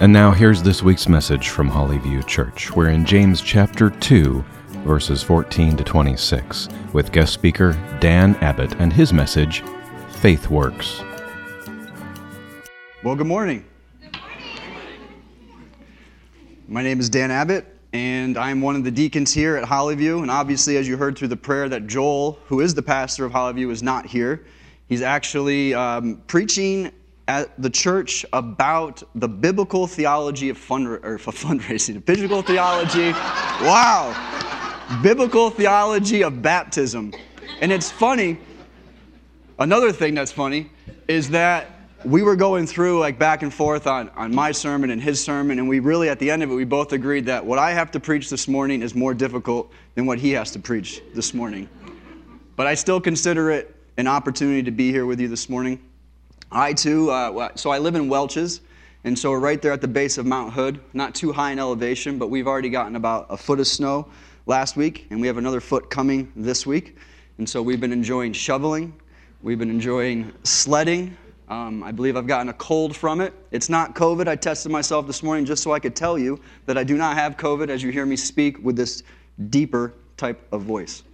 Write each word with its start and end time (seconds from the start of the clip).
And 0.00 0.12
now 0.12 0.30
here's 0.30 0.62
this 0.62 0.80
week's 0.80 1.08
message 1.08 1.48
from 1.48 1.68
Hollyview 1.68 2.24
Church. 2.24 2.70
We're 2.70 2.90
in 2.90 3.04
James 3.04 3.40
chapter 3.40 3.90
2, 3.90 4.44
verses 4.84 5.24
14 5.24 5.76
to 5.76 5.82
26, 5.82 6.68
with 6.92 7.10
guest 7.10 7.32
speaker 7.32 7.72
Dan 7.98 8.36
Abbott 8.36 8.76
and 8.78 8.92
his 8.92 9.12
message, 9.12 9.64
Faith 10.10 10.50
Works. 10.50 11.00
Well, 13.02 13.16
good 13.16 13.26
morning. 13.26 13.64
My 16.68 16.84
name 16.84 17.00
is 17.00 17.08
Dan 17.08 17.32
Abbott, 17.32 17.66
and 17.92 18.38
I'm 18.38 18.60
one 18.60 18.76
of 18.76 18.84
the 18.84 18.92
deacons 18.92 19.34
here 19.34 19.56
at 19.56 19.64
Hollyview. 19.64 20.22
And 20.22 20.30
obviously, 20.30 20.76
as 20.76 20.86
you 20.86 20.96
heard 20.96 21.18
through 21.18 21.26
the 21.26 21.36
prayer, 21.36 21.68
that 21.70 21.88
Joel, 21.88 22.38
who 22.46 22.60
is 22.60 22.72
the 22.72 22.82
pastor 22.82 23.24
of 23.24 23.32
Hollyview, 23.32 23.72
is 23.72 23.82
not 23.82 24.06
here. 24.06 24.46
He's 24.86 25.02
actually 25.02 25.74
um, 25.74 26.22
preaching 26.28 26.92
at 27.28 27.60
the 27.60 27.68
church 27.68 28.24
about 28.32 29.02
the 29.14 29.28
biblical 29.28 29.86
theology 29.86 30.48
of 30.48 30.56
fund, 30.56 30.88
or 30.88 31.18
fundraising, 31.18 32.04
biblical 32.04 32.40
theology. 32.40 33.12
Wow, 33.62 35.00
biblical 35.02 35.50
theology 35.50 36.24
of 36.24 36.40
baptism. 36.42 37.12
And 37.60 37.70
it's 37.70 37.90
funny. 37.90 38.38
Another 39.58 39.92
thing 39.92 40.14
that's 40.14 40.32
funny 40.32 40.70
is 41.06 41.28
that 41.30 41.70
we 42.04 42.22
were 42.22 42.36
going 42.36 42.66
through 42.66 43.00
like 43.00 43.18
back 43.18 43.42
and 43.42 43.52
forth 43.52 43.86
on, 43.86 44.08
on 44.10 44.34
my 44.34 44.52
sermon 44.52 44.90
and 44.90 45.02
his 45.02 45.22
sermon, 45.22 45.58
and 45.58 45.68
we 45.68 45.80
really, 45.80 46.08
at 46.08 46.18
the 46.18 46.30
end 46.30 46.42
of 46.42 46.50
it, 46.50 46.54
we 46.54 46.64
both 46.64 46.92
agreed 46.92 47.26
that 47.26 47.44
what 47.44 47.58
I 47.58 47.72
have 47.72 47.90
to 47.90 48.00
preach 48.00 48.30
this 48.30 48.48
morning 48.48 48.82
is 48.82 48.94
more 48.94 49.12
difficult 49.12 49.70
than 49.96 50.06
what 50.06 50.18
he 50.18 50.30
has 50.32 50.50
to 50.52 50.58
preach 50.58 51.02
this 51.14 51.34
morning. 51.34 51.68
But 52.56 52.66
I 52.66 52.74
still 52.74 53.00
consider 53.00 53.50
it 53.50 53.74
an 53.98 54.06
opportunity 54.06 54.62
to 54.62 54.70
be 54.70 54.92
here 54.92 55.06
with 55.06 55.20
you 55.20 55.28
this 55.28 55.48
morning. 55.48 55.80
I 56.50 56.72
too, 56.72 57.10
uh, 57.10 57.50
so 57.56 57.70
I 57.70 57.78
live 57.78 57.94
in 57.94 58.08
Welches, 58.08 58.62
and 59.04 59.18
so 59.18 59.30
we're 59.30 59.38
right 59.38 59.60
there 59.60 59.72
at 59.72 59.82
the 59.82 59.88
base 59.88 60.16
of 60.16 60.24
Mount 60.24 60.54
Hood, 60.54 60.80
not 60.94 61.14
too 61.14 61.30
high 61.30 61.52
in 61.52 61.58
elevation, 61.58 62.18
but 62.18 62.28
we've 62.28 62.46
already 62.46 62.70
gotten 62.70 62.96
about 62.96 63.26
a 63.28 63.36
foot 63.36 63.60
of 63.60 63.66
snow 63.66 64.08
last 64.46 64.74
week, 64.74 65.06
and 65.10 65.20
we 65.20 65.26
have 65.26 65.36
another 65.36 65.60
foot 65.60 65.90
coming 65.90 66.32
this 66.34 66.66
week. 66.66 66.96
And 67.36 67.46
so 67.46 67.60
we've 67.60 67.80
been 67.80 67.92
enjoying 67.92 68.32
shoveling, 68.32 68.94
we've 69.42 69.58
been 69.58 69.68
enjoying 69.70 70.32
sledding. 70.42 71.16
Um, 71.50 71.82
I 71.82 71.92
believe 71.92 72.16
I've 72.16 72.26
gotten 72.26 72.50
a 72.50 72.54
cold 72.54 72.94
from 72.94 73.22
it. 73.22 73.32
It's 73.52 73.70
not 73.70 73.94
COVID. 73.94 74.28
I 74.28 74.36
tested 74.36 74.70
myself 74.70 75.06
this 75.06 75.22
morning 75.22 75.46
just 75.46 75.62
so 75.62 75.72
I 75.72 75.78
could 75.78 75.96
tell 75.96 76.18
you 76.18 76.38
that 76.66 76.76
I 76.76 76.84
do 76.84 76.98
not 76.98 77.16
have 77.16 77.38
COVID 77.38 77.70
as 77.70 77.82
you 77.82 77.90
hear 77.90 78.04
me 78.04 78.16
speak 78.16 78.62
with 78.62 78.76
this 78.76 79.02
deeper 79.48 79.94
type 80.18 80.46
of 80.52 80.62
voice. 80.62 81.04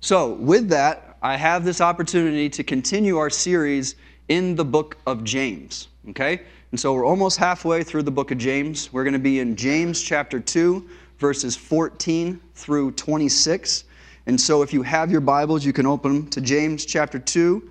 So, 0.00 0.32
with 0.32 0.68
that, 0.70 1.16
I 1.22 1.36
have 1.36 1.64
this 1.64 1.80
opportunity 1.80 2.48
to 2.50 2.64
continue 2.64 3.18
our 3.18 3.30
series 3.30 3.94
in 4.28 4.54
the 4.56 4.64
book 4.64 4.96
of 5.06 5.24
James. 5.24 5.88
Okay? 6.10 6.42
And 6.70 6.80
so 6.80 6.92
we're 6.94 7.06
almost 7.06 7.38
halfway 7.38 7.82
through 7.82 8.02
the 8.02 8.10
book 8.10 8.30
of 8.30 8.38
James. 8.38 8.92
We're 8.92 9.04
going 9.04 9.12
to 9.12 9.18
be 9.18 9.40
in 9.40 9.56
James 9.56 10.02
chapter 10.02 10.40
2, 10.40 10.88
verses 11.18 11.56
14 11.56 12.40
through 12.54 12.92
26. 12.92 13.84
And 14.26 14.40
so 14.40 14.62
if 14.62 14.72
you 14.72 14.82
have 14.82 15.10
your 15.10 15.20
Bibles, 15.20 15.64
you 15.64 15.72
can 15.72 15.86
open 15.86 16.12
them 16.12 16.30
to 16.30 16.40
James 16.40 16.84
chapter 16.84 17.18
2. 17.18 17.70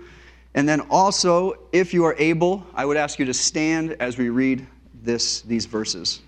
And 0.54 0.68
then 0.68 0.82
also, 0.90 1.56
if 1.74 1.94
you 1.94 2.06
are 2.06 2.16
able, 2.18 2.66
I 2.74 2.86
would 2.86 2.96
ask 2.96 3.20
you 3.20 3.26
to 3.26 3.34
stand 3.34 3.98
as 4.00 4.18
we 4.18 4.30
read 4.30 4.66
this, 5.04 5.42
these 5.42 5.66
verses. 5.66 6.22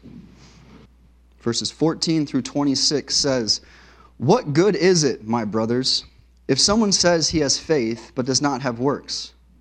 Verses 1.39 1.71
14 1.71 2.25
through 2.25 2.41
26 2.41 3.15
says, 3.15 3.61
What 4.17 4.51
good 4.51 4.75
is 4.75 5.05
it, 5.05 5.25
my 5.25 5.45
brothers, 5.45 6.03
if 6.49 6.59
someone 6.59 6.91
says 6.91 7.29
he 7.29 7.39
has 7.39 7.57
faith 7.57 8.11
but 8.15 8.25
does 8.25 8.41
not 8.41 8.61
have 8.61 8.79
works? 8.79 9.33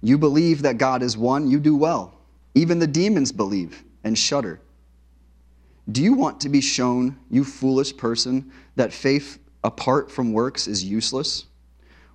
You 0.00 0.18
believe 0.18 0.62
that 0.62 0.78
God 0.78 1.02
is 1.02 1.16
one, 1.16 1.48
you 1.48 1.58
do 1.58 1.76
well. 1.76 2.14
Even 2.54 2.78
the 2.78 2.86
demons 2.86 3.32
believe 3.32 3.84
and 4.04 4.16
shudder. 4.16 4.60
Do 5.90 6.02
you 6.02 6.14
want 6.14 6.40
to 6.40 6.48
be 6.48 6.60
shown, 6.60 7.16
you 7.30 7.44
foolish 7.44 7.96
person, 7.96 8.50
that 8.74 8.92
faith 8.92 9.38
apart 9.62 10.10
from 10.10 10.32
works 10.32 10.66
is 10.66 10.84
useless? 10.84 11.46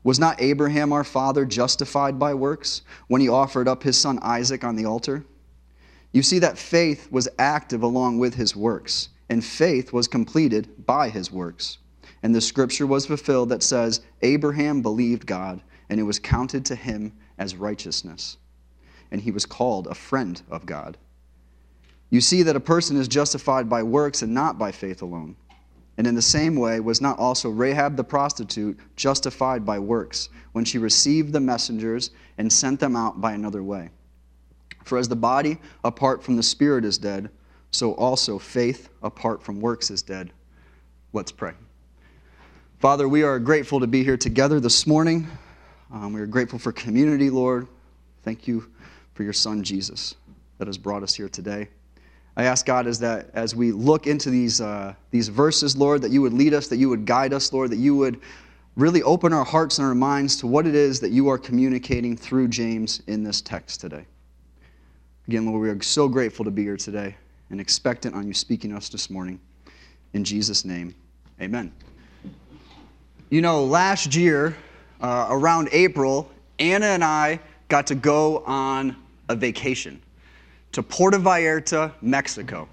Was 0.03 0.19
not 0.19 0.41
Abraham 0.41 0.91
our 0.91 1.03
father 1.03 1.45
justified 1.45 2.17
by 2.17 2.33
works 2.33 2.81
when 3.07 3.21
he 3.21 3.29
offered 3.29 3.67
up 3.67 3.83
his 3.83 3.97
son 3.97 4.19
Isaac 4.21 4.63
on 4.63 4.75
the 4.75 4.85
altar? 4.85 5.25
You 6.11 6.23
see 6.23 6.39
that 6.39 6.57
faith 6.57 7.09
was 7.11 7.29
active 7.39 7.83
along 7.83 8.17
with 8.17 8.33
his 8.33 8.55
works, 8.55 9.09
and 9.29 9.45
faith 9.45 9.93
was 9.93 10.07
completed 10.07 10.85
by 10.85 11.09
his 11.09 11.31
works. 11.31 11.77
And 12.23 12.35
the 12.35 12.41
scripture 12.41 12.87
was 12.87 13.05
fulfilled 13.05 13.49
that 13.49 13.63
says, 13.63 14.01
Abraham 14.21 14.81
believed 14.81 15.25
God, 15.25 15.61
and 15.89 15.99
it 15.99 16.03
was 16.03 16.19
counted 16.19 16.65
to 16.65 16.75
him 16.75 17.13
as 17.41 17.55
righteousness, 17.55 18.37
and 19.09 19.19
he 19.19 19.31
was 19.31 19.47
called 19.47 19.87
a 19.87 19.95
friend 19.95 20.43
of 20.51 20.67
God. 20.67 20.95
You 22.11 22.21
see 22.21 22.43
that 22.43 22.55
a 22.55 22.59
person 22.59 22.97
is 22.97 23.07
justified 23.07 23.67
by 23.67 23.81
works 23.81 24.21
and 24.21 24.31
not 24.31 24.59
by 24.59 24.71
faith 24.71 25.01
alone. 25.01 25.35
And 25.97 26.05
in 26.05 26.13
the 26.13 26.21
same 26.21 26.55
way, 26.55 26.79
was 26.79 27.01
not 27.01 27.17
also 27.17 27.49
Rahab 27.49 27.95
the 27.95 28.03
prostitute 28.03 28.77
justified 28.95 29.65
by 29.65 29.79
works 29.79 30.29
when 30.51 30.65
she 30.65 30.77
received 30.77 31.33
the 31.33 31.39
messengers 31.39 32.11
and 32.37 32.53
sent 32.53 32.79
them 32.79 32.95
out 32.95 33.19
by 33.19 33.33
another 33.33 33.63
way? 33.63 33.89
For 34.83 34.99
as 34.99 35.09
the 35.09 35.15
body 35.15 35.57
apart 35.83 36.21
from 36.21 36.35
the 36.35 36.43
spirit 36.43 36.85
is 36.85 36.99
dead, 36.99 37.31
so 37.71 37.93
also 37.93 38.37
faith 38.37 38.89
apart 39.01 39.41
from 39.41 39.59
works 39.59 39.89
is 39.89 40.03
dead. 40.03 40.31
Let's 41.11 41.31
pray. 41.31 41.53
Father, 42.79 43.07
we 43.07 43.23
are 43.23 43.39
grateful 43.39 43.79
to 43.79 43.87
be 43.87 44.03
here 44.03 44.17
together 44.17 44.59
this 44.59 44.85
morning. 44.85 45.27
Um, 45.93 46.13
we 46.13 46.21
are 46.21 46.25
grateful 46.27 46.57
for 46.57 46.71
community, 46.71 47.29
Lord. 47.29 47.67
Thank 48.23 48.47
you 48.47 48.71
for 49.13 49.23
your 49.23 49.33
son, 49.33 49.61
Jesus, 49.61 50.15
that 50.57 50.67
has 50.67 50.77
brought 50.77 51.03
us 51.03 51.13
here 51.13 51.27
today. 51.27 51.67
I 52.37 52.43
ask 52.45 52.65
God 52.65 52.87
as 52.87 52.97
that 52.99 53.29
as 53.33 53.57
we 53.57 53.73
look 53.73 54.07
into 54.07 54.29
these, 54.29 54.61
uh, 54.61 54.93
these 55.09 55.27
verses, 55.27 55.75
Lord, 55.75 56.01
that 56.03 56.11
you 56.11 56.21
would 56.21 56.31
lead 56.31 56.53
us, 56.53 56.69
that 56.69 56.77
you 56.77 56.87
would 56.87 57.05
guide 57.05 57.33
us, 57.33 57.51
Lord, 57.51 57.71
that 57.71 57.77
you 57.77 57.93
would 57.97 58.21
really 58.77 59.03
open 59.03 59.33
our 59.33 59.43
hearts 59.43 59.79
and 59.79 59.87
our 59.87 59.93
minds 59.93 60.37
to 60.37 60.47
what 60.47 60.65
it 60.65 60.75
is 60.75 61.01
that 61.01 61.11
you 61.11 61.27
are 61.27 61.37
communicating 61.37 62.15
through 62.15 62.47
James 62.47 63.03
in 63.07 63.21
this 63.21 63.41
text 63.41 63.81
today. 63.81 64.05
Again, 65.27 65.45
Lord, 65.45 65.61
we 65.61 65.69
are 65.69 65.81
so 65.81 66.07
grateful 66.07 66.45
to 66.45 66.51
be 66.51 66.63
here 66.63 66.77
today 66.77 67.17
and 67.49 67.59
expectant 67.59 68.15
on 68.15 68.25
you 68.27 68.33
speaking 68.33 68.69
to 68.69 68.77
us 68.77 68.87
this 68.87 69.09
morning. 69.09 69.41
In 70.13 70.23
Jesus' 70.23 70.63
name, 70.63 70.95
amen. 71.41 71.73
You 73.29 73.41
know, 73.41 73.65
last 73.65 74.15
year, 74.15 74.55
uh, 75.01 75.27
around 75.29 75.69
April, 75.71 76.29
Anna 76.59 76.85
and 76.87 77.03
I 77.03 77.39
got 77.67 77.87
to 77.87 77.95
go 77.95 78.39
on 78.45 78.95
a 79.29 79.35
vacation 79.35 80.01
to 80.71 80.83
Puerto 80.83 81.17
Vallarta, 81.17 81.91
Mexico. 82.01 82.67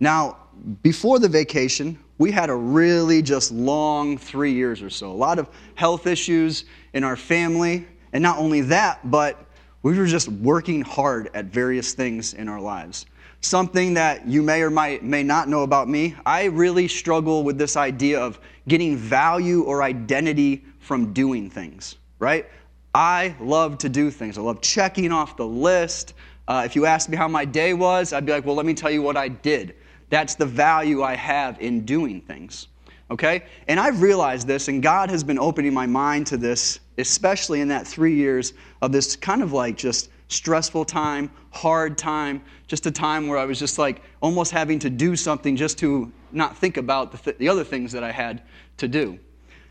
Now, 0.00 0.38
before 0.82 1.18
the 1.18 1.28
vacation, 1.28 1.98
we 2.18 2.30
had 2.30 2.50
a 2.50 2.54
really 2.54 3.22
just 3.22 3.52
long 3.52 4.16
three 4.18 4.52
years 4.52 4.82
or 4.82 4.90
so. 4.90 5.10
A 5.10 5.12
lot 5.12 5.38
of 5.38 5.48
health 5.74 6.06
issues 6.06 6.64
in 6.94 7.04
our 7.04 7.16
family. 7.16 7.86
And 8.12 8.22
not 8.22 8.38
only 8.38 8.62
that, 8.62 9.10
but 9.10 9.44
we 9.82 9.96
were 9.98 10.06
just 10.06 10.28
working 10.28 10.82
hard 10.82 11.30
at 11.34 11.46
various 11.46 11.92
things 11.92 12.34
in 12.34 12.48
our 12.48 12.60
lives. 12.60 13.06
Something 13.42 13.94
that 13.94 14.26
you 14.26 14.42
may 14.42 14.62
or 14.62 14.70
might, 14.70 15.04
may 15.04 15.22
not 15.22 15.48
know 15.48 15.62
about 15.62 15.88
me, 15.88 16.16
I 16.24 16.44
really 16.44 16.88
struggle 16.88 17.44
with 17.44 17.58
this 17.58 17.76
idea 17.76 18.18
of 18.18 18.40
getting 18.66 18.96
value 18.96 19.62
or 19.62 19.82
identity 19.82 20.64
from 20.86 21.12
doing 21.12 21.50
things, 21.50 21.96
right? 22.20 22.46
I 22.94 23.34
love 23.40 23.76
to 23.78 23.88
do 23.88 24.08
things. 24.10 24.38
I 24.38 24.40
love 24.40 24.60
checking 24.60 25.10
off 25.10 25.36
the 25.36 25.46
list. 25.46 26.14
Uh, 26.46 26.62
if 26.64 26.76
you 26.76 26.86
asked 26.86 27.08
me 27.08 27.16
how 27.16 27.26
my 27.26 27.44
day 27.44 27.74
was, 27.74 28.12
I'd 28.12 28.24
be 28.24 28.30
like, 28.30 28.46
well, 28.46 28.54
let 28.54 28.64
me 28.64 28.72
tell 28.72 28.90
you 28.90 29.02
what 29.02 29.16
I 29.16 29.26
did. 29.26 29.74
That's 30.10 30.36
the 30.36 30.46
value 30.46 31.02
I 31.02 31.16
have 31.16 31.60
in 31.60 31.84
doing 31.84 32.20
things. 32.20 32.68
Okay? 33.10 33.42
And 33.66 33.80
I've 33.80 34.00
realized 34.00 34.46
this, 34.46 34.68
and 34.68 34.80
God 34.80 35.10
has 35.10 35.24
been 35.24 35.40
opening 35.40 35.74
my 35.74 35.86
mind 35.86 36.28
to 36.28 36.36
this, 36.36 36.78
especially 36.98 37.60
in 37.60 37.68
that 37.68 37.84
three 37.84 38.14
years 38.14 38.54
of 38.80 38.92
this 38.92 39.16
kind 39.16 39.42
of 39.42 39.52
like 39.52 39.76
just 39.76 40.10
stressful 40.28 40.84
time, 40.84 41.32
hard 41.50 41.98
time, 41.98 42.40
just 42.68 42.86
a 42.86 42.92
time 42.92 43.26
where 43.26 43.38
I 43.38 43.44
was 43.44 43.58
just 43.58 43.76
like 43.76 44.02
almost 44.20 44.52
having 44.52 44.78
to 44.78 44.90
do 44.90 45.16
something 45.16 45.56
just 45.56 45.78
to 45.80 46.12
not 46.30 46.56
think 46.56 46.76
about 46.76 47.10
the, 47.10 47.18
th- 47.18 47.38
the 47.38 47.48
other 47.48 47.64
things 47.64 47.90
that 47.90 48.04
I 48.04 48.12
had 48.12 48.42
to 48.76 48.86
do. 48.86 49.18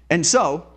And 0.09 0.25
so, 0.25 0.67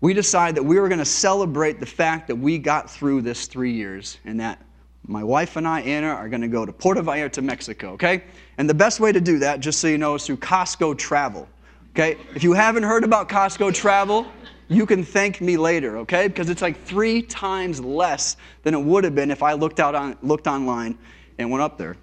we 0.00 0.12
decided 0.12 0.56
that 0.56 0.62
we 0.62 0.78
were 0.78 0.88
going 0.88 0.98
to 0.98 1.04
celebrate 1.04 1.80
the 1.80 1.86
fact 1.86 2.28
that 2.28 2.36
we 2.36 2.58
got 2.58 2.90
through 2.90 3.22
this 3.22 3.46
three 3.46 3.72
years 3.72 4.18
and 4.24 4.40
that 4.40 4.60
my 5.06 5.22
wife 5.22 5.56
and 5.56 5.66
I, 5.66 5.80
Anna, 5.82 6.08
are 6.08 6.28
going 6.28 6.42
to 6.42 6.48
go 6.48 6.66
to 6.66 6.72
Puerto 6.72 7.02
Vallarta, 7.02 7.42
Mexico, 7.42 7.92
okay? 7.92 8.24
And 8.58 8.68
the 8.68 8.74
best 8.74 8.98
way 8.98 9.12
to 9.12 9.20
do 9.20 9.38
that, 9.38 9.60
just 9.60 9.80
so 9.80 9.86
you 9.86 9.98
know, 9.98 10.16
is 10.16 10.26
through 10.26 10.38
Costco 10.38 10.98
Travel, 10.98 11.48
okay? 11.90 12.16
If 12.34 12.42
you 12.42 12.52
haven't 12.52 12.82
heard 12.82 13.04
about 13.04 13.28
Costco 13.28 13.72
Travel, 13.72 14.26
you 14.68 14.84
can 14.84 15.04
thank 15.04 15.40
me 15.40 15.56
later, 15.56 15.98
okay? 15.98 16.26
Because 16.26 16.50
it's 16.50 16.62
like 16.62 16.82
three 16.82 17.22
times 17.22 17.80
less 17.80 18.36
than 18.64 18.74
it 18.74 18.80
would 18.80 19.04
have 19.04 19.14
been 19.14 19.30
if 19.30 19.42
I 19.42 19.52
looked 19.52 19.78
out 19.78 19.94
on 19.94 20.16
looked 20.22 20.48
online 20.48 20.98
and 21.38 21.50
went 21.50 21.62
up 21.62 21.78
there. 21.78 21.96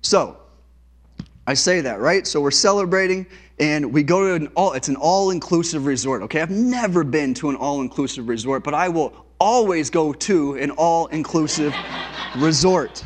So, 0.00 0.38
I 1.46 1.54
say 1.54 1.80
that, 1.80 2.00
right? 2.00 2.26
So 2.26 2.40
we're 2.40 2.50
celebrating 2.50 3.26
and 3.60 3.92
we 3.92 4.02
go 4.02 4.26
to 4.26 4.44
an 4.44 4.52
all 4.54 4.72
it's 4.72 4.88
an 4.88 4.96
all-inclusive 4.96 5.86
resort, 5.86 6.22
okay? 6.22 6.40
I've 6.40 6.50
never 6.50 7.04
been 7.04 7.34
to 7.34 7.48
an 7.50 7.56
all-inclusive 7.56 8.28
resort, 8.28 8.64
but 8.64 8.74
I 8.74 8.88
will 8.88 9.26
always 9.40 9.90
go 9.90 10.12
to 10.12 10.54
an 10.54 10.70
all-inclusive 10.72 11.74
resort. 12.36 13.04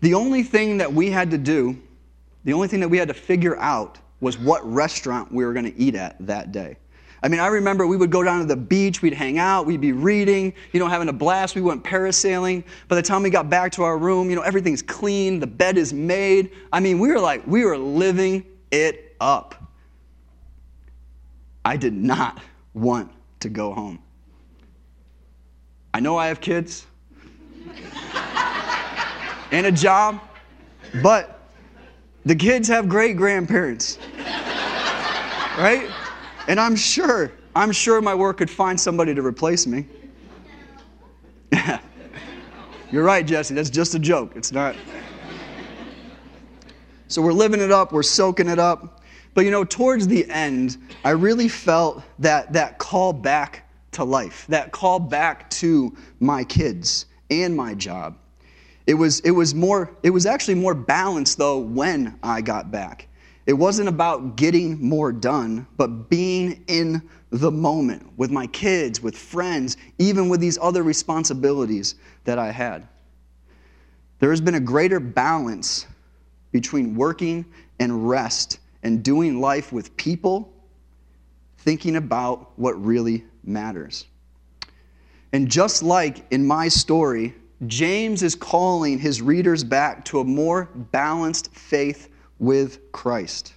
The 0.00 0.14
only 0.14 0.42
thing 0.42 0.78
that 0.78 0.92
we 0.92 1.10
had 1.10 1.30
to 1.30 1.38
do, 1.38 1.80
the 2.44 2.52
only 2.52 2.68
thing 2.68 2.80
that 2.80 2.88
we 2.88 2.96
had 2.96 3.08
to 3.08 3.14
figure 3.14 3.58
out 3.58 3.98
was 4.20 4.38
what 4.38 4.64
restaurant 4.70 5.32
we 5.32 5.44
were 5.44 5.52
going 5.52 5.66
to 5.66 5.76
eat 5.78 5.94
at 5.94 6.16
that 6.26 6.52
day. 6.52 6.76
I 7.22 7.28
mean, 7.28 7.40
I 7.40 7.48
remember 7.48 7.86
we 7.86 7.96
would 7.96 8.10
go 8.10 8.22
down 8.22 8.40
to 8.40 8.46
the 8.46 8.56
beach, 8.56 9.02
we'd 9.02 9.12
hang 9.12 9.38
out, 9.38 9.66
we'd 9.66 9.80
be 9.80 9.92
reading, 9.92 10.54
you 10.72 10.80
know, 10.80 10.88
having 10.88 11.08
a 11.08 11.12
blast. 11.12 11.54
We 11.54 11.60
went 11.60 11.84
parasailing. 11.84 12.64
By 12.88 12.96
the 12.96 13.02
time 13.02 13.22
we 13.22 13.30
got 13.30 13.50
back 13.50 13.72
to 13.72 13.82
our 13.82 13.98
room, 13.98 14.30
you 14.30 14.36
know, 14.36 14.42
everything's 14.42 14.80
clean, 14.80 15.38
the 15.38 15.46
bed 15.46 15.76
is 15.76 15.92
made. 15.92 16.50
I 16.72 16.80
mean, 16.80 16.98
we 16.98 17.08
were 17.08 17.20
like, 17.20 17.46
we 17.46 17.64
were 17.64 17.76
living 17.76 18.44
it 18.70 19.14
up. 19.20 19.54
I 21.64 21.76
did 21.76 21.92
not 21.92 22.40
want 22.72 23.12
to 23.40 23.50
go 23.50 23.74
home. 23.74 24.02
I 25.92 26.00
know 26.00 26.16
I 26.16 26.28
have 26.28 26.40
kids 26.40 26.86
and 29.52 29.66
a 29.66 29.72
job, 29.72 30.20
but 31.02 31.40
the 32.24 32.34
kids 32.34 32.68
have 32.68 32.88
great 32.88 33.16
grandparents. 33.16 33.98
right? 35.58 35.90
And 36.50 36.58
I'm 36.58 36.74
sure, 36.74 37.30
I'm 37.54 37.70
sure 37.70 38.02
my 38.02 38.12
work 38.12 38.38
could 38.38 38.50
find 38.50 38.78
somebody 38.78 39.14
to 39.14 39.22
replace 39.22 39.68
me. 39.68 39.86
You're 42.90 43.04
right, 43.04 43.24
Jesse. 43.24 43.54
That's 43.54 43.70
just 43.70 43.94
a 43.94 44.00
joke. 44.00 44.32
It's 44.34 44.50
not. 44.50 44.74
So 47.06 47.22
we're 47.22 47.32
living 47.32 47.60
it 47.60 47.70
up, 47.70 47.92
we're 47.92 48.02
soaking 48.02 48.48
it 48.48 48.58
up. 48.58 49.00
But 49.34 49.44
you 49.44 49.52
know, 49.52 49.62
towards 49.62 50.08
the 50.08 50.28
end, 50.28 50.76
I 51.04 51.10
really 51.10 51.46
felt 51.46 52.02
that 52.18 52.52
that 52.52 52.78
call 52.78 53.12
back 53.12 53.70
to 53.92 54.02
life, 54.02 54.44
that 54.48 54.72
call 54.72 54.98
back 54.98 55.48
to 55.50 55.96
my 56.18 56.42
kids 56.42 57.06
and 57.30 57.54
my 57.54 57.74
job. 57.74 58.18
It 58.88 58.94
was, 58.94 59.20
it 59.20 59.30
was 59.30 59.54
more, 59.54 59.96
it 60.02 60.10
was 60.10 60.26
actually 60.26 60.56
more 60.56 60.74
balanced 60.74 61.38
though 61.38 61.58
when 61.58 62.18
I 62.24 62.40
got 62.40 62.72
back. 62.72 63.06
It 63.46 63.54
wasn't 63.54 63.88
about 63.88 64.36
getting 64.36 64.80
more 64.80 65.12
done, 65.12 65.66
but 65.76 66.08
being 66.08 66.62
in 66.66 67.02
the 67.30 67.50
moment 67.50 68.12
with 68.16 68.30
my 68.30 68.46
kids, 68.48 69.00
with 69.00 69.16
friends, 69.16 69.76
even 69.98 70.28
with 70.28 70.40
these 70.40 70.58
other 70.60 70.82
responsibilities 70.82 71.94
that 72.24 72.38
I 72.38 72.50
had. 72.50 72.86
There 74.18 74.30
has 74.30 74.40
been 74.40 74.56
a 74.56 74.60
greater 74.60 75.00
balance 75.00 75.86
between 76.52 76.94
working 76.94 77.44
and 77.78 78.08
rest 78.08 78.58
and 78.82 79.02
doing 79.02 79.40
life 79.40 79.72
with 79.72 79.96
people, 79.96 80.52
thinking 81.58 81.96
about 81.96 82.58
what 82.58 82.72
really 82.84 83.24
matters. 83.44 84.06
And 85.32 85.48
just 85.48 85.82
like 85.82 86.30
in 86.30 86.46
my 86.46 86.68
story, 86.68 87.34
James 87.66 88.22
is 88.22 88.34
calling 88.34 88.98
his 88.98 89.22
readers 89.22 89.64
back 89.64 90.04
to 90.06 90.20
a 90.20 90.24
more 90.24 90.64
balanced 90.92 91.54
faith 91.54 92.09
with 92.40 92.90
Christ. 92.90 93.54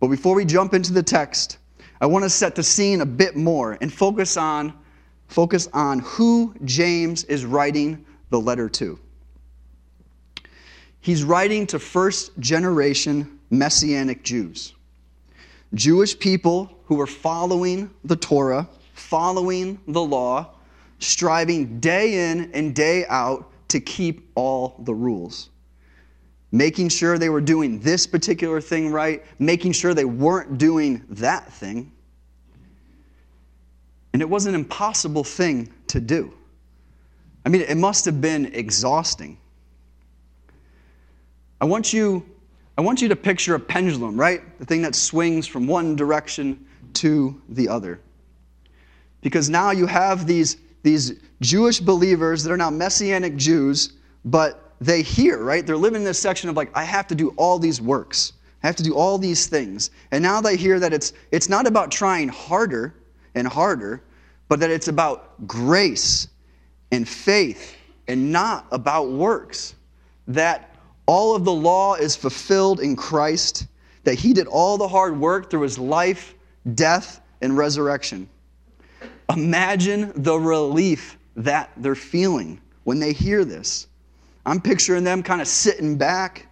But 0.00 0.08
before 0.08 0.34
we 0.34 0.44
jump 0.44 0.74
into 0.74 0.92
the 0.92 1.02
text, 1.02 1.58
I 2.00 2.06
want 2.06 2.24
to 2.24 2.30
set 2.30 2.56
the 2.56 2.62
scene 2.62 3.00
a 3.00 3.06
bit 3.06 3.36
more 3.36 3.78
and 3.80 3.92
focus 3.92 4.36
on 4.36 4.72
focus 5.28 5.68
on 5.74 5.98
who 6.00 6.54
James 6.64 7.24
is 7.24 7.44
writing 7.44 8.04
the 8.30 8.40
letter 8.40 8.68
to. 8.68 8.98
He's 11.00 11.22
writing 11.22 11.66
to 11.68 11.78
first 11.78 12.38
generation 12.40 13.38
messianic 13.50 14.24
Jews. 14.24 14.74
Jewish 15.74 16.18
people 16.18 16.78
who 16.84 16.94
were 16.94 17.06
following 17.06 17.90
the 18.04 18.16
Torah, 18.16 18.66
following 18.94 19.78
the 19.86 20.00
law, 20.00 20.54
striving 20.98 21.78
day 21.78 22.30
in 22.30 22.50
and 22.52 22.74
day 22.74 23.04
out 23.06 23.50
to 23.68 23.80
keep 23.80 24.30
all 24.34 24.80
the 24.84 24.94
rules. 24.94 25.50
Making 26.50 26.88
sure 26.88 27.18
they 27.18 27.28
were 27.28 27.40
doing 27.40 27.78
this 27.80 28.06
particular 28.06 28.60
thing 28.60 28.90
right, 28.90 29.24
making 29.38 29.72
sure 29.72 29.92
they 29.92 30.04
weren't 30.04 30.58
doing 30.58 31.04
that 31.10 31.52
thing. 31.52 31.92
And 34.12 34.22
it 34.22 34.28
was 34.28 34.46
an 34.46 34.54
impossible 34.54 35.24
thing 35.24 35.72
to 35.88 36.00
do. 36.00 36.32
I 37.44 37.50
mean, 37.50 37.62
it 37.62 37.76
must 37.76 38.04
have 38.06 38.20
been 38.20 38.46
exhausting. 38.54 39.38
I 41.60 41.66
want 41.66 41.92
you, 41.92 42.24
I 42.76 42.80
want 42.80 43.02
you 43.02 43.08
to 43.08 43.16
picture 43.16 43.54
a 43.54 43.60
pendulum, 43.60 44.18
right? 44.18 44.58
The 44.58 44.64
thing 44.64 44.82
that 44.82 44.94
swings 44.94 45.46
from 45.46 45.66
one 45.66 45.96
direction 45.96 46.66
to 46.94 47.40
the 47.50 47.68
other. 47.68 48.00
Because 49.20 49.50
now 49.50 49.70
you 49.70 49.86
have 49.86 50.26
these 50.26 50.56
these 50.82 51.20
Jewish 51.40 51.80
believers 51.80 52.42
that 52.44 52.52
are 52.52 52.56
now 52.56 52.70
Messianic 52.70 53.36
Jews, 53.36 53.94
but 54.24 54.67
they 54.80 55.02
hear, 55.02 55.42
right? 55.42 55.66
They're 55.66 55.76
living 55.76 56.02
in 56.02 56.04
this 56.04 56.18
section 56.18 56.48
of 56.48 56.56
like, 56.56 56.70
I 56.74 56.84
have 56.84 57.06
to 57.08 57.14
do 57.14 57.30
all 57.36 57.58
these 57.58 57.80
works. 57.80 58.34
I 58.62 58.66
have 58.66 58.76
to 58.76 58.82
do 58.82 58.94
all 58.94 59.18
these 59.18 59.46
things. 59.46 59.90
And 60.10 60.22
now 60.22 60.40
they 60.40 60.56
hear 60.56 60.80
that 60.80 60.92
it's, 60.92 61.12
it's 61.30 61.48
not 61.48 61.66
about 61.66 61.90
trying 61.90 62.28
harder 62.28 62.94
and 63.34 63.46
harder, 63.46 64.02
but 64.48 64.60
that 64.60 64.70
it's 64.70 64.88
about 64.88 65.46
grace 65.46 66.28
and 66.90 67.08
faith 67.08 67.76
and 68.08 68.32
not 68.32 68.66
about 68.72 69.10
works. 69.10 69.74
That 70.26 70.74
all 71.06 71.34
of 71.34 71.44
the 71.44 71.52
law 71.52 71.94
is 71.94 72.16
fulfilled 72.16 72.80
in 72.80 72.96
Christ, 72.96 73.66
that 74.04 74.14
He 74.14 74.32
did 74.32 74.46
all 74.46 74.76
the 74.76 74.88
hard 74.88 75.18
work 75.18 75.50
through 75.50 75.62
His 75.62 75.78
life, 75.78 76.34
death, 76.74 77.20
and 77.40 77.56
resurrection. 77.56 78.28
Imagine 79.30 80.12
the 80.16 80.38
relief 80.38 81.18
that 81.36 81.70
they're 81.76 81.94
feeling 81.94 82.60
when 82.84 82.98
they 82.98 83.12
hear 83.12 83.44
this. 83.44 83.86
I'm 84.48 84.60
picturing 84.60 85.04
them 85.04 85.22
kind 85.22 85.40
of 85.40 85.48
sitting 85.48 85.96
back, 85.96 86.46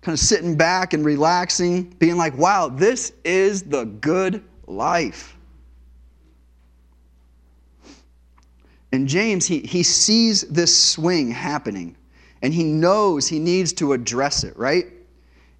kind 0.00 0.12
of 0.12 0.18
sitting 0.18 0.56
back 0.56 0.94
and 0.94 1.04
relaxing, 1.04 1.84
being 1.98 2.16
like, 2.16 2.36
wow, 2.36 2.68
this 2.68 3.12
is 3.24 3.62
the 3.62 3.84
good 3.84 4.42
life. 4.66 5.36
And 8.92 9.06
James, 9.06 9.46
he, 9.46 9.60
he 9.60 9.82
sees 9.82 10.42
this 10.42 10.76
swing 10.76 11.30
happening 11.30 11.96
and 12.42 12.54
he 12.54 12.64
knows 12.64 13.28
he 13.28 13.38
needs 13.38 13.72
to 13.74 13.92
address 13.92 14.44
it, 14.44 14.56
right? 14.56 14.86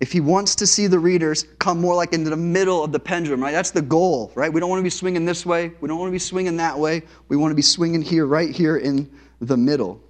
if 0.00 0.12
he 0.12 0.20
wants 0.20 0.54
to 0.54 0.66
see 0.66 0.87
the 0.87 0.99
readers 0.99 1.44
come 1.58 1.80
more 1.80 1.94
like 1.94 2.12
into 2.12 2.30
the 2.30 2.37
middle 2.37 2.85
of 2.85 2.92
the 2.92 3.00
pendulum, 3.00 3.42
right? 3.42 3.52
That's 3.52 3.73
the 3.73 3.82
goal, 3.82 4.30
right? 4.35 4.52
We 4.52 4.61
don't 4.61 4.70
want 4.70 4.78
to 4.78 4.85
be 4.85 4.90
swinging 4.90 5.25
this 5.25 5.44
way. 5.44 5.73
We 5.80 5.88
don't 5.88 5.99
want 5.99 6.08
to 6.08 6.12
be 6.12 6.20
swinging 6.20 6.56
that 6.58 6.78
way. 6.78 7.02
We 7.28 7.37
want 7.37 7.50
to 7.50 7.56
be 7.56 7.62
swinging 7.62 8.02
here, 8.02 8.26
right 8.26 8.50
here 8.50 8.76
in 8.76 9.11
the 9.40 9.57
middle. 9.57 10.00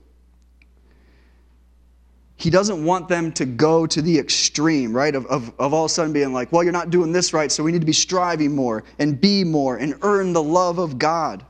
He 2.36 2.50
doesn't 2.50 2.84
want 2.84 3.08
them 3.08 3.32
to 3.32 3.44
go 3.44 3.84
to 3.86 4.00
the 4.00 4.16
extreme, 4.16 4.92
right? 4.96 5.14
Of, 5.14 5.26
of, 5.26 5.52
of 5.58 5.74
all 5.74 5.86
of 5.86 5.90
a 5.90 5.94
sudden 5.94 6.12
being 6.12 6.32
like, 6.32 6.52
well, 6.52 6.62
you're 6.62 6.72
not 6.72 6.90
doing 6.90 7.10
this 7.10 7.32
right, 7.32 7.50
so 7.50 7.64
we 7.64 7.72
need 7.72 7.80
to 7.80 7.86
be 7.86 7.92
striving 7.92 8.54
more 8.54 8.84
and 9.00 9.20
be 9.20 9.42
more 9.42 9.76
and 9.78 9.96
earn 10.02 10.32
the 10.32 10.42
love 10.42 10.78
of 10.78 10.98
God 10.98 11.44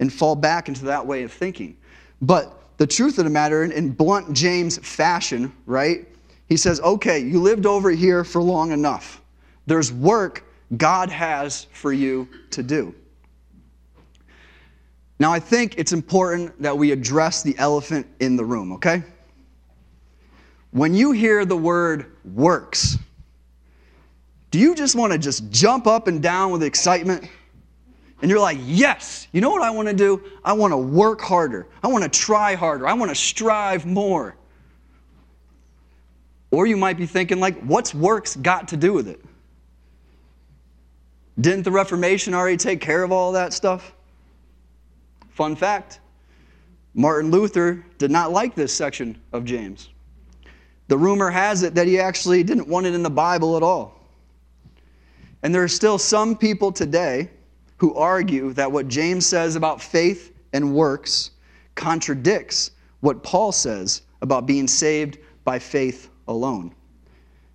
and 0.00 0.12
fall 0.12 0.34
back 0.34 0.68
into 0.68 0.84
that 0.86 1.06
way 1.06 1.22
of 1.22 1.32
thinking. 1.32 1.76
But 2.20 2.60
the 2.78 2.86
truth 2.88 3.18
of 3.18 3.24
the 3.24 3.30
matter, 3.30 3.62
in, 3.62 3.70
in 3.70 3.90
blunt 3.90 4.32
James 4.32 4.78
fashion, 4.78 5.52
right? 5.64 6.08
He 6.48 6.56
says, 6.56 6.80
okay, 6.80 7.20
you 7.20 7.40
lived 7.40 7.64
over 7.64 7.90
here 7.90 8.24
for 8.24 8.42
long 8.42 8.72
enough. 8.72 9.22
There's 9.66 9.92
work 9.92 10.44
God 10.76 11.08
has 11.10 11.68
for 11.72 11.92
you 11.92 12.28
to 12.50 12.64
do. 12.64 12.94
Now, 15.24 15.32
I 15.32 15.40
think 15.40 15.78
it's 15.78 15.94
important 15.94 16.60
that 16.60 16.76
we 16.76 16.92
address 16.92 17.42
the 17.42 17.56
elephant 17.56 18.06
in 18.20 18.36
the 18.36 18.44
room, 18.44 18.72
okay? 18.72 19.02
When 20.70 20.92
you 20.92 21.12
hear 21.12 21.46
the 21.46 21.56
word 21.56 22.12
works, 22.26 22.98
do 24.50 24.58
you 24.58 24.74
just 24.74 24.94
want 24.94 25.14
to 25.14 25.18
just 25.18 25.50
jump 25.50 25.86
up 25.86 26.08
and 26.08 26.22
down 26.22 26.52
with 26.52 26.62
excitement? 26.62 27.26
And 28.20 28.30
you're 28.30 28.38
like, 28.38 28.58
yes, 28.60 29.26
you 29.32 29.40
know 29.40 29.48
what 29.48 29.62
I 29.62 29.70
want 29.70 29.88
to 29.88 29.94
do? 29.94 30.22
I 30.44 30.52
want 30.52 30.72
to 30.72 30.76
work 30.76 31.22
harder. 31.22 31.68
I 31.82 31.88
want 31.88 32.04
to 32.04 32.10
try 32.10 32.54
harder. 32.54 32.86
I 32.86 32.92
want 32.92 33.10
to 33.10 33.14
strive 33.14 33.86
more. 33.86 34.36
Or 36.50 36.66
you 36.66 36.76
might 36.76 36.98
be 36.98 37.06
thinking, 37.06 37.40
like, 37.40 37.58
what's 37.62 37.94
works 37.94 38.36
got 38.36 38.68
to 38.68 38.76
do 38.76 38.92
with 38.92 39.08
it? 39.08 39.24
Didn't 41.40 41.62
the 41.62 41.72
Reformation 41.72 42.34
already 42.34 42.58
take 42.58 42.82
care 42.82 43.02
of 43.02 43.10
all 43.10 43.32
that 43.32 43.54
stuff? 43.54 43.93
Fun 45.34 45.56
fact 45.56 45.98
Martin 46.94 47.30
Luther 47.32 47.84
did 47.98 48.10
not 48.10 48.30
like 48.30 48.54
this 48.54 48.72
section 48.72 49.20
of 49.32 49.44
James. 49.44 49.88
The 50.86 50.96
rumor 50.96 51.28
has 51.28 51.64
it 51.64 51.74
that 51.74 51.88
he 51.88 51.98
actually 51.98 52.44
didn't 52.44 52.68
want 52.68 52.86
it 52.86 52.94
in 52.94 53.02
the 53.02 53.10
Bible 53.10 53.56
at 53.56 53.62
all. 53.62 54.00
And 55.42 55.52
there 55.52 55.62
are 55.62 55.68
still 55.68 55.98
some 55.98 56.36
people 56.36 56.70
today 56.70 57.28
who 57.78 57.94
argue 57.96 58.52
that 58.52 58.70
what 58.70 58.86
James 58.86 59.26
says 59.26 59.56
about 59.56 59.82
faith 59.82 60.32
and 60.52 60.72
works 60.72 61.32
contradicts 61.74 62.70
what 63.00 63.24
Paul 63.24 63.50
says 63.50 64.02
about 64.22 64.46
being 64.46 64.68
saved 64.68 65.18
by 65.42 65.58
faith 65.58 66.10
alone 66.28 66.72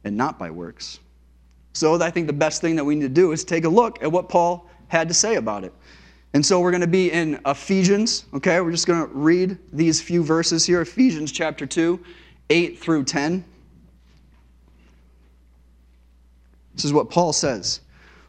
and 0.04 0.18
not 0.18 0.38
by 0.38 0.52
works. 0.52 1.00
So 1.72 2.02
I 2.02 2.12
think 2.12 2.28
the 2.28 2.34
best 2.34 2.60
thing 2.60 2.76
that 2.76 2.84
we 2.84 2.96
need 2.96 3.04
to 3.04 3.10
do 3.10 3.32
is 3.32 3.46
take 3.46 3.64
a 3.64 3.70
look 3.70 4.04
at 4.04 4.12
what 4.12 4.28
Paul 4.28 4.70
had 4.90 5.08
to 5.08 5.14
say 5.14 5.36
about 5.36 5.64
it. 5.64 5.74
And 6.34 6.46
so 6.46 6.60
we're 6.60 6.72
going 6.72 6.82
to 6.82 6.88
be 6.88 7.12
in 7.12 7.40
Ephesians, 7.46 8.26
okay? 8.34 8.62
We're 8.62 8.72
just 8.72 8.86
going 8.86 9.02
to 9.02 9.14
read 9.14 9.58
these 9.74 10.02
few 10.02 10.24
verses 10.24 10.66
here 10.66 10.82
Ephesians 10.82 11.32
chapter 11.32 11.66
2, 11.66 12.00
8 12.52 12.78
through 12.78 13.06
10. 13.06 13.44
This 16.76 16.86
is 16.86 16.94
what 16.94 17.10
Paul 17.10 17.34
says 17.34 17.82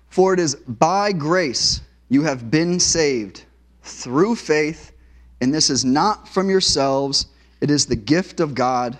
For 0.08 0.32
it 0.32 0.40
is 0.40 0.56
by 0.56 1.12
grace 1.12 1.82
you 2.08 2.22
have 2.22 2.50
been 2.50 2.80
saved 2.80 3.44
through 3.82 4.36
faith, 4.36 4.92
and 5.40 5.54
this 5.54 5.68
is 5.68 5.84
not 5.84 6.28
from 6.28 6.48
yourselves, 6.48 7.26
it 7.60 7.70
is 7.70 7.86
the 7.86 7.96
gift 7.96 8.40
of 8.40 8.54
God, 8.54 8.96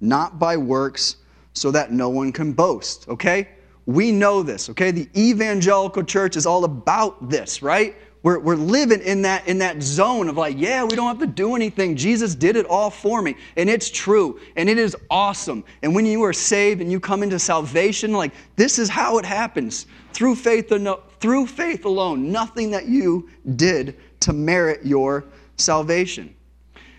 not 0.00 0.38
by 0.38 0.56
works, 0.56 1.16
so 1.52 1.70
that 1.70 1.92
no 1.92 2.08
one 2.08 2.32
can 2.32 2.52
boast, 2.52 3.08
okay? 3.08 3.48
We 3.84 4.10
know 4.10 4.42
this, 4.42 4.70
okay? 4.70 4.90
The 4.90 5.08
evangelical 5.16 6.02
church 6.02 6.36
is 6.36 6.46
all 6.46 6.64
about 6.64 7.28
this, 7.28 7.62
right? 7.62 7.94
We're, 8.22 8.38
we're 8.38 8.56
living 8.56 9.00
in 9.00 9.22
that, 9.22 9.48
in 9.48 9.58
that 9.58 9.82
zone 9.82 10.28
of 10.28 10.36
like, 10.36 10.56
yeah, 10.56 10.84
we 10.84 10.94
don't 10.94 11.08
have 11.08 11.18
to 11.18 11.26
do 11.26 11.56
anything. 11.56 11.96
Jesus 11.96 12.36
did 12.36 12.54
it 12.54 12.66
all 12.66 12.88
for 12.88 13.20
me. 13.20 13.36
And 13.56 13.68
it's 13.68 13.90
true. 13.90 14.38
And 14.54 14.68
it 14.68 14.78
is 14.78 14.96
awesome. 15.10 15.64
And 15.82 15.94
when 15.94 16.06
you 16.06 16.22
are 16.22 16.32
saved 16.32 16.80
and 16.80 16.90
you 16.92 17.00
come 17.00 17.24
into 17.24 17.38
salvation, 17.38 18.12
like, 18.12 18.32
this 18.54 18.78
is 18.78 18.88
how 18.88 19.18
it 19.18 19.24
happens 19.24 19.86
through 20.12 20.36
faith, 20.36 20.72
through 21.20 21.46
faith 21.46 21.84
alone. 21.84 22.30
Nothing 22.30 22.70
that 22.70 22.86
you 22.86 23.28
did 23.56 23.96
to 24.20 24.32
merit 24.32 24.86
your 24.86 25.24
salvation. 25.56 26.32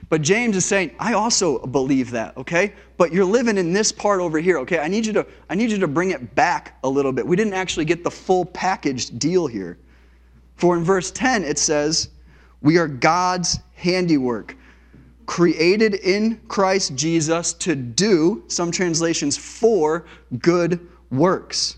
But 0.10 0.22
James 0.22 0.58
is 0.58 0.66
saying, 0.66 0.92
I 1.00 1.14
also 1.14 1.66
believe 1.66 2.12
that, 2.12 2.38
okay? 2.38 2.74
But 2.98 3.14
you're 3.14 3.26
living 3.26 3.58
in 3.58 3.74
this 3.74 3.92
part 3.92 4.20
over 4.20 4.40
here, 4.40 4.60
okay? 4.60 4.80
I 4.80 4.88
need 4.88 5.06
you 5.06 5.14
to, 5.14 5.26
I 5.50 5.56
need 5.56 5.72
you 5.72 5.80
to 5.80 5.88
bring 5.88 6.12
it 6.12 6.36
back 6.36 6.78
a 6.84 6.90
little 6.90 7.12
bit. 7.12 7.26
We 7.26 7.36
didn't 7.36 7.54
actually 7.54 7.86
get 7.86 8.04
the 8.04 8.12
full 8.12 8.46
packaged 8.46 9.18
deal 9.18 9.48
here. 9.48 9.80
For 10.56 10.78
in 10.78 10.84
verse 10.84 11.12
10, 11.12 11.44
it 11.44 11.58
says, 11.60 12.10
We 12.62 12.78
are 12.78 12.88
God's 12.88 13.60
handiwork, 13.76 14.56
created 15.26 15.96
in 15.96 16.40
Christ 16.48 16.96
Jesus 16.96 17.54
to 17.54 17.76
do, 17.76 18.44
some 18.48 18.72
translations, 18.72 19.38
for 19.38 20.06
good 20.40 20.80
works, 21.12 21.78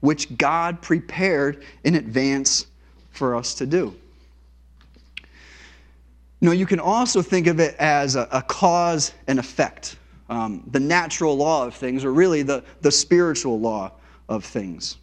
which 0.00 0.36
God 0.36 0.80
prepared 0.80 1.64
in 1.84 1.94
advance 1.96 2.66
for 3.10 3.34
us 3.34 3.54
to 3.54 3.66
do. 3.66 3.94
Know, 6.40 6.52
you 6.52 6.64
can 6.64 6.80
also 6.80 7.20
think 7.20 7.46
of 7.46 7.60
it 7.60 7.76
as 7.78 8.16
a, 8.16 8.26
a 8.32 8.40
cause 8.40 9.12
and 9.26 9.38
effect, 9.38 9.96
um, 10.30 10.62
the 10.70 10.80
natural 10.80 11.36
law 11.36 11.66
of 11.66 11.74
things, 11.74 12.02
or 12.02 12.12
really 12.12 12.42
the, 12.42 12.64
the 12.80 12.90
spiritual 12.90 13.60
law 13.60 13.92
of 14.28 14.42
things. 14.42 14.96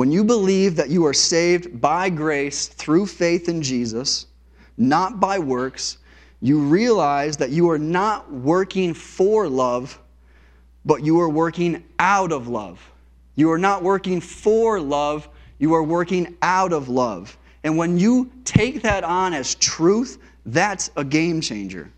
When 0.00 0.10
you 0.10 0.24
believe 0.24 0.76
that 0.76 0.88
you 0.88 1.04
are 1.04 1.12
saved 1.12 1.78
by 1.78 2.08
grace 2.08 2.68
through 2.68 3.04
faith 3.04 3.50
in 3.50 3.60
Jesus, 3.60 4.28
not 4.78 5.20
by 5.20 5.38
works, 5.38 5.98
you 6.40 6.60
realize 6.60 7.36
that 7.36 7.50
you 7.50 7.68
are 7.68 7.78
not 7.78 8.32
working 8.32 8.94
for 8.94 9.46
love, 9.46 10.00
but 10.86 11.04
you 11.04 11.20
are 11.20 11.28
working 11.28 11.84
out 11.98 12.32
of 12.32 12.48
love. 12.48 12.80
You 13.34 13.52
are 13.52 13.58
not 13.58 13.82
working 13.82 14.22
for 14.22 14.80
love, 14.80 15.28
you 15.58 15.74
are 15.74 15.82
working 15.82 16.34
out 16.40 16.72
of 16.72 16.88
love. 16.88 17.36
And 17.62 17.76
when 17.76 17.98
you 17.98 18.32
take 18.46 18.80
that 18.80 19.04
on 19.04 19.34
as 19.34 19.54
truth, 19.56 20.16
that's 20.46 20.90
a 20.96 21.04
game 21.04 21.42
changer. 21.42 21.92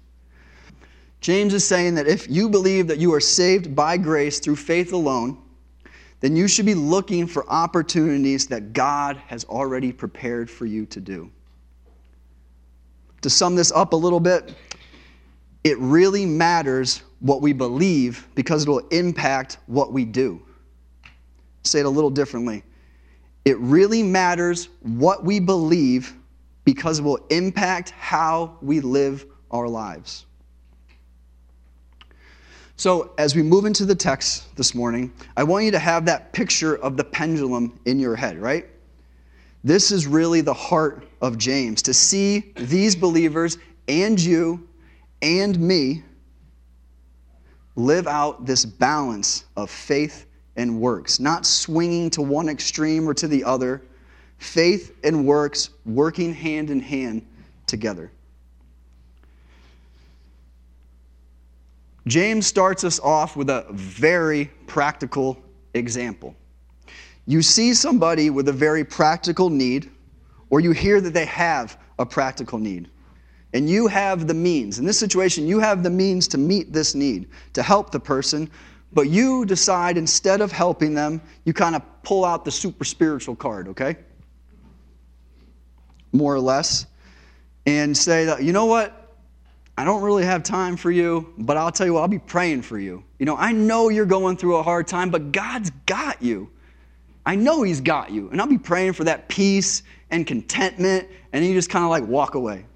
James 1.21 1.55
is 1.55 1.65
saying 1.65 1.95
that 1.95 2.09
if 2.09 2.29
you 2.29 2.49
believe 2.49 2.89
that 2.89 2.99
you 2.99 3.15
are 3.15 3.21
saved 3.21 3.77
by 3.77 3.97
grace 3.97 4.41
through 4.41 4.57
faith 4.57 4.93
alone, 4.93 5.41
then 6.23 6.37
you 6.37 6.47
should 6.47 6.65
be 6.65 6.75
looking 6.75 7.27
for 7.27 7.45
opportunities 7.51 8.47
that 8.47 8.73
God 8.73 9.17
has 9.27 9.45
already 9.45 9.93
prepared 9.93 10.49
for 10.49 10.67
you 10.67 10.87
to 10.87 11.01
do. 11.01 11.31
To 13.23 13.29
sum 13.29 13.57
this 13.57 13.73
up 13.73 13.93
a 13.93 13.97
little 13.97 14.21
bit, 14.21 14.55
it 15.65 15.77
really 15.79 16.25
matters 16.25 17.03
what 17.19 17.43
we 17.43 17.53
believe 17.53 18.29
because 18.37 18.67
it 18.67 18.69
will 18.69 18.87
impact 18.91 19.59
what 19.67 19.93
we 19.93 20.05
do. 20.05 20.41
Say 21.65 21.81
it 21.81 21.87
a 21.87 21.91
little 21.91 22.11
differently. 22.11 22.63
It 23.45 23.59
really 23.59 24.05
matters 24.05 24.69
what 24.81 25.25
we 25.25 25.41
believe 25.41 26.15
because 26.65 27.01
it 27.01 27.03
will 27.03 27.27
impact 27.31 27.91
how 27.91 28.59
we 28.63 28.79
live 28.81 29.27
our 29.51 29.69
lives. 29.69 30.27
So, 32.83 33.13
as 33.17 33.37
we 33.37 33.45
move 33.45 33.65
into 33.65 33.85
the 33.85 33.95
text 33.95 34.57
this 34.57 34.75
morning, 34.75 35.13
I 35.37 35.45
want 35.45 35.65
you 35.65 35.71
to 35.71 35.79
have 35.79 36.05
that 36.07 36.33
picture 36.33 36.79
of 36.79 36.97
the 36.97 37.05
pendulum 37.05 37.79
in 37.85 38.01
your 38.01 38.17
head, 38.17 38.41
right? 38.41 38.67
This 39.63 39.93
is 39.93 40.09
really 40.09 40.41
the 40.41 40.53
heart 40.53 41.07
of 41.21 41.39
James 41.39 41.81
to 41.83 41.95
see 41.95 42.53
these 42.57 42.97
believers 42.97 43.59
and 43.87 44.21
you 44.21 44.69
and 45.23 45.61
me 45.61 46.03
live 47.77 48.09
out 48.09 48.47
this 48.47 48.65
balance 48.65 49.45
of 49.57 49.71
faith 49.71 50.27
and 50.57 50.81
works, 50.81 51.21
not 51.21 51.47
swinging 51.47 52.11
to 52.11 52.21
one 52.21 52.49
extreme 52.49 53.09
or 53.09 53.15
to 53.15 53.29
the 53.29 53.45
other. 53.45 53.81
Faith 54.39 54.97
and 55.05 55.25
works 55.25 55.71
working 55.87 56.35
hand 56.35 56.69
in 56.69 56.81
hand 56.81 57.25
together. 57.69 58.11
James 62.07 62.47
starts 62.47 62.83
us 62.85 62.99
off 63.01 63.37
with 63.37 63.49
a 63.49 63.67
very 63.71 64.47
practical 64.67 65.41
example. 65.75 66.35
You 67.27 67.43
see 67.43 67.75
somebody 67.75 68.31
with 68.31 68.49
a 68.49 68.53
very 68.53 68.85
practical 68.85 69.49
need, 69.49 69.91
or 70.51 70.61
you 70.61 70.73
hear 70.73 71.01
that 71.01 71.15
they 71.15 71.27
have 71.27 71.79
a 71.99 72.05
practical 72.05 72.59
need, 72.59 72.91
and 73.55 73.71
you 73.71 73.87
have 73.87 74.27
the 74.27 74.35
means. 74.35 74.81
In 74.81 74.85
this 74.85 74.99
situation, 74.99 75.47
you 75.47 75.61
have 75.61 75.83
the 75.83 75.91
means 75.91 76.27
to 76.29 76.39
meet 76.39 76.73
this 76.73 76.95
need, 76.95 77.29
to 77.53 77.63
help 77.63 77.91
the 77.91 78.01
person, 78.01 78.51
but 78.93 79.09
you 79.09 79.47
decide 79.47 79.97
instead 79.97 80.41
of 80.41 80.51
helping 80.51 80.95
them, 80.95 81.23
you 81.45 81.53
kind 81.53 81.77
of 81.77 81.83
pull 82.03 82.25
out 82.25 82.45
the 82.45 82.51
super 82.51 82.85
spiritual 82.85 83.37
card, 83.37 83.69
okay? 83.69 83.97
More 86.13 86.35
or 86.35 86.41
less, 86.41 86.87
and 87.65 87.97
say 87.97 88.25
that, 88.25 88.43
you 88.43 88.53
know 88.53 88.67
what? 88.67 89.02
I 89.77 89.85
don't 89.85 90.03
really 90.03 90.25
have 90.25 90.43
time 90.43 90.77
for 90.77 90.91
you, 90.91 91.33
but 91.39 91.57
I'll 91.57 91.73
tell 91.73 91.87
you 91.87 91.95
what, 91.95 92.03
I'll 92.03 92.09
be 92.09 92.19
praying 92.19 92.63
for 92.63 92.79
you. 92.79 93.03
You 93.19 93.27
know, 93.27 93.37
I 93.37 93.53
know 93.53 93.89
you're 93.89 94.07
going 94.07 94.37
through 94.37 94.57
a 94.57 94.63
hard 94.63 94.87
time, 94.87 95.11
but 95.11 95.33
God's 95.33 95.71
got 95.87 96.23
you. 96.23 96.51
I 97.25 97.37
know 97.37 97.63
He's 97.63 97.81
got 97.81 98.11
you. 98.11 98.29
And 98.31 98.41
I'll 98.41 98.47
be 98.47 98.59
praying 98.59 98.93
for 98.93 99.05
that 99.05 99.29
peace 99.29 99.83
and 100.11 100.27
contentment, 100.27 101.09
and 101.33 101.45
you 101.45 101.55
just 101.55 101.71
kind 101.71 101.85
of 101.85 101.91
like 101.91 102.07
walk 102.07 102.35
away. 102.35 102.67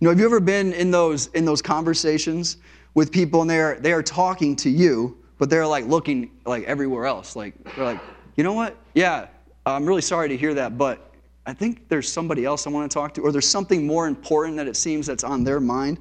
You 0.00 0.06
know, 0.06 0.10
have 0.10 0.18
you 0.20 0.26
ever 0.26 0.40
been 0.40 0.72
in 0.72 0.90
those 0.90 1.26
in 1.28 1.44
those 1.44 1.62
conversations 1.62 2.58
with 2.94 3.10
people 3.10 3.42
and 3.42 3.50
they're 3.50 3.78
they 3.80 3.92
are 3.92 4.02
talking 4.02 4.56
to 4.56 4.70
you, 4.70 5.18
but 5.38 5.50
they're 5.50 5.66
like 5.66 5.86
looking 5.86 6.30
like 6.46 6.64
everywhere 6.64 7.06
else. 7.06 7.36
Like 7.36 7.54
they're 7.74 7.84
like, 7.84 8.00
you 8.36 8.44
know 8.44 8.52
what? 8.52 8.76
Yeah, 8.94 9.26
I'm 9.66 9.84
really 9.86 10.02
sorry 10.02 10.28
to 10.28 10.36
hear 10.36 10.54
that, 10.54 10.78
but 10.78 11.03
I 11.46 11.52
think 11.52 11.88
there's 11.88 12.10
somebody 12.10 12.44
else 12.44 12.66
I 12.66 12.70
want 12.70 12.90
to 12.90 12.94
talk 12.94 13.14
to, 13.14 13.22
or 13.22 13.30
there's 13.30 13.48
something 13.48 13.86
more 13.86 14.06
important 14.06 14.56
that 14.56 14.66
it 14.66 14.76
seems 14.76 15.06
that's 15.06 15.24
on 15.24 15.44
their 15.44 15.60
mind 15.60 15.98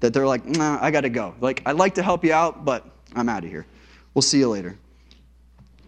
that 0.00 0.12
they're 0.12 0.26
like, 0.26 0.44
nah, 0.44 0.78
I 0.80 0.90
got 0.90 1.02
to 1.02 1.08
go. 1.08 1.34
Like, 1.40 1.62
I'd 1.66 1.76
like 1.76 1.94
to 1.96 2.02
help 2.02 2.24
you 2.24 2.32
out, 2.32 2.64
but 2.64 2.86
I'm 3.14 3.28
out 3.28 3.44
of 3.44 3.50
here. 3.50 3.66
We'll 4.14 4.22
see 4.22 4.38
you 4.38 4.48
later. 4.48 4.78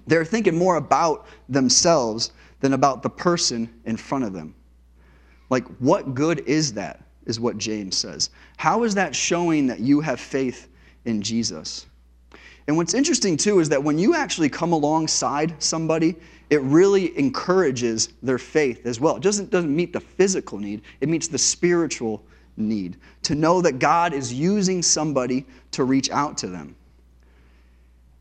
They're 0.07 0.25
thinking 0.25 0.57
more 0.57 0.77
about 0.77 1.27
themselves 1.49 2.33
than 2.61 2.73
about 2.73 3.03
the 3.03 3.11
person 3.11 3.73
in 3.85 3.97
front 3.97 4.25
of 4.25 4.33
them. 4.33 4.55
Like, 5.51 5.67
what 5.79 6.15
good 6.15 6.41
is 6.41 6.73
that? 6.75 7.05
Is 7.27 7.39
what 7.39 7.59
James 7.59 7.97
says. 7.97 8.31
How 8.57 8.85
is 8.85 8.95
that 8.95 9.15
showing 9.15 9.67
that 9.67 9.81
you 9.81 10.01
have 10.01 10.19
faith 10.19 10.69
in 11.05 11.21
Jesus? 11.21 11.87
And 12.69 12.77
what's 12.77 12.93
interesting 12.93 13.39
too 13.39 13.61
is 13.61 13.71
that 13.71 13.83
when 13.83 13.99
you 13.99 14.15
actually 14.15 14.51
come 14.51 14.73
alongside 14.73 15.61
somebody, 15.61 16.15
it 16.51 16.61
really 16.61 17.19
encourages 17.19 18.11
their 18.23 18.37
faith 18.37 18.85
as 18.85 19.01
well. 19.01 19.17
It 19.17 19.23
doesn't, 19.23 19.51
doesn't 19.51 19.75
meet 19.75 19.95
the 19.95 20.01
physical 20.01 20.59
need, 20.59 20.83
it 21.01 21.09
meets 21.09 21.29
the 21.29 21.39
spiritual 21.39 22.23
need. 22.59 22.99
To 23.23 23.35
know 23.35 23.63
that 23.63 23.79
God 23.79 24.13
is 24.13 24.33
using 24.33 24.83
somebody 24.83 25.47
to 25.73 25.85
reach 25.85 26.11
out 26.11 26.37
to 26.39 26.47
them. 26.47 26.77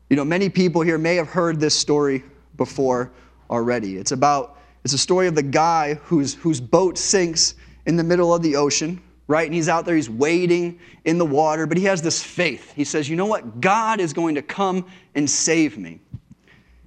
You 0.08 0.16
know, 0.16 0.24
many 0.24 0.48
people 0.48 0.80
here 0.80 0.96
may 0.96 1.16
have 1.16 1.28
heard 1.28 1.60
this 1.60 1.74
story 1.74 2.24
before 2.56 3.12
already. 3.50 3.98
It's 3.98 4.12
about 4.12 4.58
it's 4.82 4.94
a 4.94 4.98
story 4.98 5.26
of 5.26 5.34
the 5.34 5.42
guy 5.42 5.94
whose 5.94 6.34
whose 6.34 6.60
boat 6.60 6.96
sinks 6.96 7.54
in 7.84 7.96
the 7.96 8.04
middle 8.04 8.34
of 8.34 8.42
the 8.42 8.56
ocean, 8.56 9.02
right? 9.28 9.46
And 9.46 9.54
he's 9.54 9.68
out 9.68 9.84
there, 9.84 9.94
he's 9.94 10.10
wading 10.10 10.80
in 11.04 11.18
the 11.18 11.24
water, 11.24 11.66
but 11.66 11.76
he 11.76 11.84
has 11.84 12.02
this 12.02 12.22
faith. 12.22 12.72
He 12.74 12.82
says, 12.82 13.08
"You 13.08 13.14
know 13.14 13.26
what? 13.26 13.60
God 13.60 14.00
is 14.00 14.12
going 14.12 14.34
to 14.34 14.42
come 14.42 14.84
and 15.14 15.30
save 15.30 15.78
me." 15.78 16.00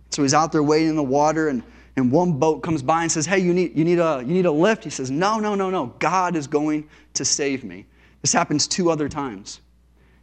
So 0.09 0.23
he's 0.23 0.33
out 0.33 0.51
there 0.51 0.63
wading 0.63 0.89
in 0.89 0.95
the 0.95 1.03
water 1.03 1.47
and 1.47 1.63
and 1.97 2.11
one 2.11 2.33
boat 2.33 2.63
comes 2.63 2.81
by 2.81 3.03
and 3.03 3.11
says, 3.11 3.25
"Hey, 3.25 3.39
you 3.39 3.53
need 3.53 3.77
you 3.77 3.85
need 3.85 3.99
a 3.99 4.23
you 4.25 4.33
need 4.33 4.45
a 4.45 4.51
lift." 4.51 4.83
He 4.83 4.89
says, 4.89 5.09
"No, 5.09 5.39
no, 5.39 5.55
no, 5.55 5.69
no. 5.69 5.87
God 5.99 6.35
is 6.35 6.47
going 6.47 6.89
to 7.13 7.23
save 7.23 7.63
me." 7.63 7.85
This 8.21 8.33
happens 8.33 8.67
two 8.67 8.89
other 8.89 9.09
times. 9.09 9.61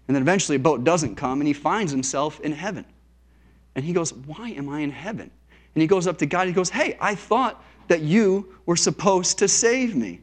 And 0.07 0.15
then 0.15 0.23
eventually 0.23 0.57
a 0.57 0.61
boat 0.61 0.85
doesn't 0.85 1.17
come 1.17 1.41
and 1.41 1.47
he 1.47 1.53
finds 1.53 1.93
himself 1.93 2.41
in 2.41 2.53
heaven. 2.53 2.85
And 3.75 3.85
he 3.85 3.93
goes, 3.93 4.13
Why 4.13 4.51
am 4.51 4.69
I 4.69 4.81
in 4.81 4.91
heaven? 4.91 5.31
And 5.75 5.83
he 5.83 5.87
goes 5.87 6.07
up 6.07 6.19
to 6.19 6.27
God. 6.27 6.47
He 6.47 6.53
goes, 6.53 6.71
Hey, 6.71 6.97
I 7.01 7.15
thought 7.15 7.63
that 7.89 8.01
you 8.01 8.57
were 8.67 8.77
supposed 8.77 9.39
to 9.39 9.49
save 9.49 9.95
me. 9.95 10.21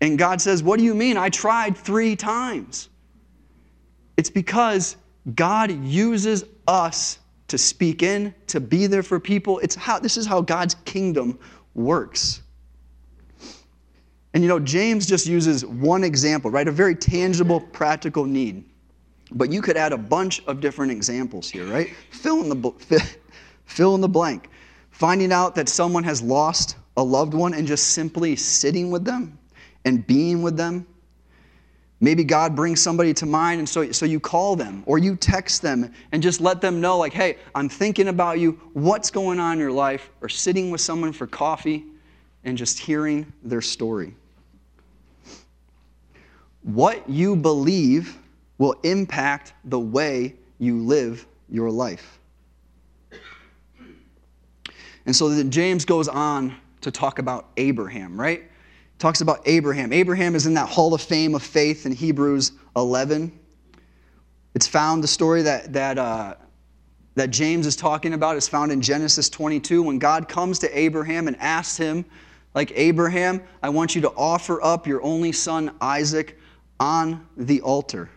And 0.00 0.18
God 0.18 0.40
says, 0.40 0.62
What 0.62 0.78
do 0.78 0.84
you 0.84 0.94
mean? 0.94 1.16
I 1.16 1.28
tried 1.30 1.76
three 1.76 2.16
times. 2.16 2.88
It's 4.16 4.30
because 4.30 4.96
God 5.34 5.70
uses 5.84 6.44
us 6.66 7.18
to 7.48 7.58
speak 7.58 8.02
in, 8.02 8.34
to 8.48 8.60
be 8.60 8.86
there 8.86 9.02
for 9.02 9.20
people. 9.20 9.58
It's 9.60 9.74
how 9.74 9.98
this 9.98 10.16
is 10.16 10.26
how 10.26 10.40
God's 10.40 10.74
kingdom 10.84 11.38
works. 11.74 12.42
And 14.34 14.42
you 14.42 14.48
know, 14.48 14.58
James 14.58 15.06
just 15.06 15.26
uses 15.26 15.64
one 15.64 16.04
example, 16.04 16.50
right? 16.50 16.68
A 16.68 16.72
very 16.72 16.94
tangible, 16.94 17.60
practical 17.60 18.24
need. 18.24 18.64
But 19.32 19.50
you 19.50 19.62
could 19.62 19.76
add 19.76 19.92
a 19.92 19.98
bunch 19.98 20.44
of 20.46 20.60
different 20.60 20.92
examples 20.92 21.48
here, 21.48 21.66
right? 21.66 21.94
Fill 22.10 22.42
in 22.42 22.48
the, 22.48 23.16
fill 23.64 23.94
in 23.94 24.00
the 24.00 24.08
blank. 24.08 24.50
Finding 24.90 25.32
out 25.32 25.54
that 25.54 25.68
someone 25.68 26.04
has 26.04 26.22
lost 26.22 26.76
a 26.96 27.02
loved 27.02 27.34
one 27.34 27.54
and 27.54 27.66
just 27.66 27.88
simply 27.88 28.36
sitting 28.36 28.90
with 28.90 29.04
them 29.04 29.38
and 29.86 30.06
being 30.06 30.42
with 30.42 30.58
them. 30.58 30.86
Maybe 32.00 32.24
God 32.24 32.54
brings 32.54 32.82
somebody 32.82 33.14
to 33.14 33.24
mind, 33.24 33.58
and 33.58 33.66
so, 33.66 33.90
so 33.90 34.04
you 34.04 34.20
call 34.20 34.54
them 34.54 34.82
or 34.84 34.98
you 34.98 35.16
text 35.16 35.62
them 35.62 35.90
and 36.12 36.22
just 36.22 36.42
let 36.42 36.60
them 36.60 36.78
know, 36.78 36.98
like, 36.98 37.14
hey, 37.14 37.38
I'm 37.54 37.70
thinking 37.70 38.08
about 38.08 38.38
you, 38.38 38.60
what's 38.74 39.10
going 39.10 39.40
on 39.40 39.54
in 39.54 39.58
your 39.58 39.72
life, 39.72 40.10
or 40.20 40.28
sitting 40.28 40.70
with 40.70 40.82
someone 40.82 41.14
for 41.14 41.26
coffee 41.26 41.86
and 42.44 42.58
just 42.58 42.78
hearing 42.78 43.32
their 43.42 43.62
story. 43.62 44.14
What 46.62 47.08
you 47.08 47.34
believe 47.34 48.18
will 48.58 48.74
impact 48.82 49.54
the 49.64 49.80
way 49.80 50.34
you 50.58 50.82
live 50.82 51.26
your 51.48 51.70
life. 51.70 52.18
And 55.06 55.14
so 55.14 55.28
then 55.28 55.50
James 55.50 55.84
goes 55.84 56.08
on 56.08 56.56
to 56.82 56.90
talk 56.90 57.20
about 57.20 57.48
Abraham, 57.56 58.20
right? 58.20 58.50
Talks 58.98 59.20
about 59.20 59.42
Abraham. 59.44 59.92
Abraham 59.92 60.34
is 60.34 60.46
in 60.46 60.54
that 60.54 60.68
hall 60.68 60.94
of 60.94 61.02
fame 61.02 61.34
of 61.34 61.42
faith 61.42 61.84
in 61.84 61.92
Hebrews 61.92 62.52
11. 62.76 63.30
It's 64.54 64.66
found, 64.66 65.04
the 65.04 65.08
story 65.08 65.42
that, 65.42 65.72
that, 65.74 65.98
uh, 65.98 66.34
that 67.14 67.30
James 67.30 67.66
is 67.66 67.76
talking 67.76 68.14
about 68.14 68.36
is 68.36 68.48
found 68.48 68.72
in 68.72 68.80
Genesis 68.80 69.28
22 69.28 69.82
when 69.82 69.98
God 69.98 70.28
comes 70.28 70.58
to 70.60 70.78
Abraham 70.78 71.28
and 71.28 71.36
asks 71.40 71.76
him, 71.76 72.06
like, 72.54 72.72
Abraham, 72.74 73.42
I 73.62 73.68
want 73.68 73.94
you 73.94 74.00
to 74.00 74.10
offer 74.16 74.62
up 74.62 74.86
your 74.86 75.02
only 75.02 75.30
son 75.30 75.76
Isaac 75.82 76.38
on 76.80 77.26
the 77.36 77.60
altar. 77.60 78.08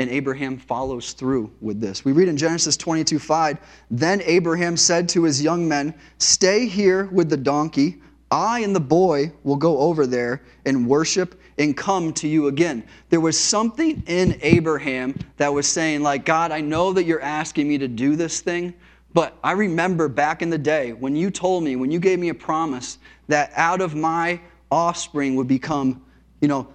And 0.00 0.10
Abraham 0.10 0.58
follows 0.58 1.12
through 1.12 1.50
with 1.60 1.80
this. 1.80 2.04
We 2.04 2.12
read 2.12 2.28
in 2.28 2.36
Genesis 2.36 2.76
22 2.76 3.18
5, 3.18 3.58
Then 3.90 4.22
Abraham 4.24 4.76
said 4.76 5.08
to 5.10 5.24
his 5.24 5.42
young 5.42 5.66
men, 5.66 5.92
Stay 6.18 6.66
here 6.66 7.06
with 7.06 7.28
the 7.28 7.36
donkey. 7.36 8.00
I 8.30 8.60
and 8.60 8.76
the 8.76 8.80
boy 8.80 9.32
will 9.42 9.56
go 9.56 9.78
over 9.78 10.06
there 10.06 10.42
and 10.66 10.86
worship 10.86 11.40
and 11.56 11.76
come 11.76 12.12
to 12.14 12.28
you 12.28 12.48
again. 12.48 12.84
There 13.08 13.20
was 13.20 13.38
something 13.38 14.02
in 14.06 14.38
Abraham 14.42 15.18
that 15.38 15.52
was 15.52 15.66
saying, 15.66 16.02
like, 16.02 16.24
God, 16.24 16.52
I 16.52 16.60
know 16.60 16.92
that 16.92 17.04
you're 17.04 17.22
asking 17.22 17.68
me 17.68 17.78
to 17.78 17.88
do 17.88 18.16
this 18.16 18.40
thing, 18.40 18.74
but 19.14 19.36
I 19.42 19.52
remember 19.52 20.08
back 20.08 20.42
in 20.42 20.50
the 20.50 20.58
day 20.58 20.92
when 20.92 21.16
you 21.16 21.30
told 21.30 21.64
me, 21.64 21.76
when 21.76 21.90
you 21.90 21.98
gave 21.98 22.18
me 22.18 22.28
a 22.28 22.34
promise 22.34 22.98
that 23.28 23.50
out 23.56 23.80
of 23.80 23.94
my 23.94 24.40
offspring 24.70 25.34
would 25.36 25.48
become, 25.48 26.04
you 26.40 26.48
know, 26.48 26.68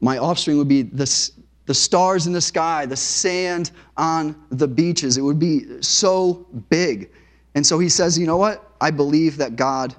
my 0.00 0.18
offspring 0.18 0.58
would 0.58 0.68
be 0.68 0.82
this 0.82 1.32
the 1.68 1.74
stars 1.74 2.26
in 2.26 2.32
the 2.32 2.40
sky, 2.40 2.86
the 2.86 2.96
sand 2.96 3.72
on 3.98 4.34
the 4.48 4.66
beaches. 4.66 5.18
It 5.18 5.20
would 5.20 5.38
be 5.38 5.82
so 5.82 6.46
big. 6.70 7.10
And 7.54 7.64
so 7.64 7.78
he 7.78 7.90
says, 7.90 8.18
You 8.18 8.26
know 8.26 8.38
what? 8.38 8.72
I 8.80 8.90
believe 8.90 9.36
that 9.36 9.54
God 9.54 9.94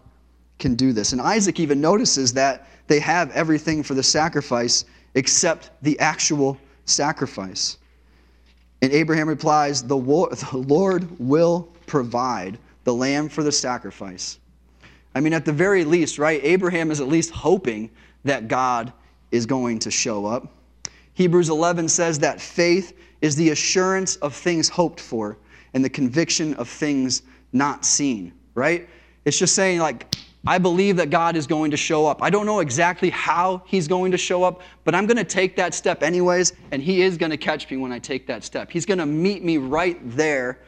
can 0.58 0.74
do 0.74 0.94
this. 0.94 1.12
And 1.12 1.22
Isaac 1.22 1.60
even 1.60 1.80
notices 1.80 2.34
that 2.34 2.68
they 2.88 3.00
have 3.00 3.30
everything 3.32 3.84
for 3.84 3.94
the 3.94 4.02
sacrifice 4.02 4.86
except 5.14 5.70
the 5.84 5.98
actual 6.00 6.58
sacrifice. 6.86 7.78
And 8.82 8.92
Abraham 8.92 9.30
replies, 9.30 9.84
The 9.84 9.96
Lord 10.54 11.20
will 11.20 11.70
provide 11.86 12.58
the 12.84 12.96
lamb 12.96 13.30
for 13.30 13.44
the 13.44 13.52
sacrifice. 13.52 14.40
I 15.14 15.20
mean, 15.20 15.34
at 15.34 15.46
the 15.46 15.54
very 15.54 15.84
least, 15.84 16.18
right? 16.18 16.44
Abraham 16.44 16.90
is 16.90 17.00
at 17.00 17.08
least 17.08 17.30
hoping 17.30 17.92
that 18.24 18.48
God 18.48 18.92
is 19.32 19.46
going 19.46 19.78
to 19.80 19.92
show 19.92 20.26
up. 20.26 20.56
Hebrews 21.20 21.50
11 21.50 21.90
says 21.90 22.18
that 22.20 22.40
faith 22.40 22.98
is 23.20 23.36
the 23.36 23.50
assurance 23.50 24.16
of 24.16 24.34
things 24.34 24.70
hoped 24.70 25.02
for 25.02 25.38
and 25.74 25.84
the 25.84 25.90
conviction 25.90 26.54
of 26.54 26.70
things 26.70 27.24
not 27.52 27.84
seen, 27.84 28.32
right? 28.56 28.88
It's 29.26 29.38
just 29.38 29.54
saying, 29.54 29.80
like, 29.80 30.16
I 30.48 30.58
believe 30.58 30.96
that 30.96 31.10
God 31.10 31.36
is 31.36 31.46
going 31.46 31.72
to 31.72 31.78
show 31.78 32.08
up. 32.08 32.24
I 32.24 32.30
don't 32.30 32.46
know 32.46 32.62
exactly 32.62 33.10
how 33.10 33.64
He's 33.66 33.86
going 33.86 34.14
to 34.14 34.18
show 34.18 34.46
up, 34.46 34.62
but 34.86 34.96
I'm 34.96 35.06
going 35.08 35.18
to 35.18 35.26
take 35.26 35.58
that 35.58 35.74
step 35.74 36.04
anyways, 36.04 36.54
and 36.72 36.82
He 36.82 37.02
is 37.02 37.18
going 37.18 37.32
to 37.32 37.38
catch 37.38 37.70
me 37.70 37.76
when 37.76 37.92
I 37.92 38.00
take 38.00 38.26
that 38.28 38.46
step. 38.46 38.72
He's 38.72 38.86
going 38.86 39.00
to 39.00 39.06
meet 39.06 39.44
me 39.44 39.58
right 39.58 40.00
there. 40.16 40.60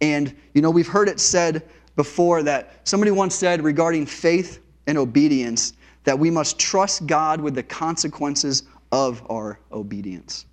And, 0.00 0.34
you 0.54 0.60
know, 0.60 0.72
we've 0.72 0.88
heard 0.88 1.08
it 1.08 1.20
said 1.20 1.62
before 1.94 2.42
that 2.42 2.80
somebody 2.82 3.12
once 3.12 3.36
said 3.36 3.62
regarding 3.62 4.06
faith 4.06 4.58
and 4.88 4.98
obedience 4.98 5.74
that 6.02 6.18
we 6.18 6.32
must 6.32 6.58
trust 6.58 7.06
God 7.06 7.40
with 7.40 7.54
the 7.54 7.62
consequences 7.62 8.64
of 8.92 9.22
our 9.30 9.58
obedience. 9.72 10.46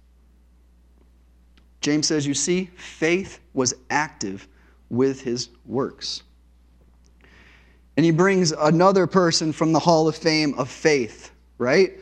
James 1.82 2.08
says, 2.08 2.28
You 2.28 2.34
see, 2.34 2.66
faith 2.76 3.40
was 3.54 3.74
active 3.90 4.48
with 4.90 5.22
his 5.22 5.50
works. 5.66 6.24
And 7.96 8.06
he 8.06 8.12
brings 8.12 8.52
another 8.52 9.08
person 9.08 9.52
from 9.52 9.74
the 9.74 9.80
Hall 9.80 10.08
of 10.08 10.16
Fame 10.16 10.54
of 10.56 10.70
faith, 10.70 11.32
right? 11.58 11.94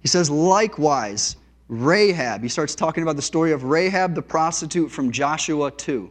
He 0.00 0.08
says, 0.08 0.30
Likewise, 0.30 1.36
Rahab, 1.68 2.42
he 2.42 2.48
starts 2.48 2.74
talking 2.74 3.02
about 3.02 3.16
the 3.16 3.22
story 3.22 3.52
of 3.52 3.64
Rahab 3.64 4.14
the 4.14 4.22
prostitute 4.22 4.90
from 4.90 5.12
Joshua 5.12 5.70
2. 5.70 6.10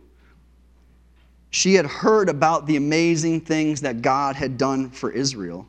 She 1.52 1.76
had 1.76 1.86
heard 1.86 2.30
about 2.30 2.66
the 2.66 2.78
amazing 2.78 3.42
things 3.42 3.82
that 3.82 4.02
God 4.02 4.36
had 4.36 4.58
done 4.58 4.90
for 4.90 5.12
Israel. 5.12 5.68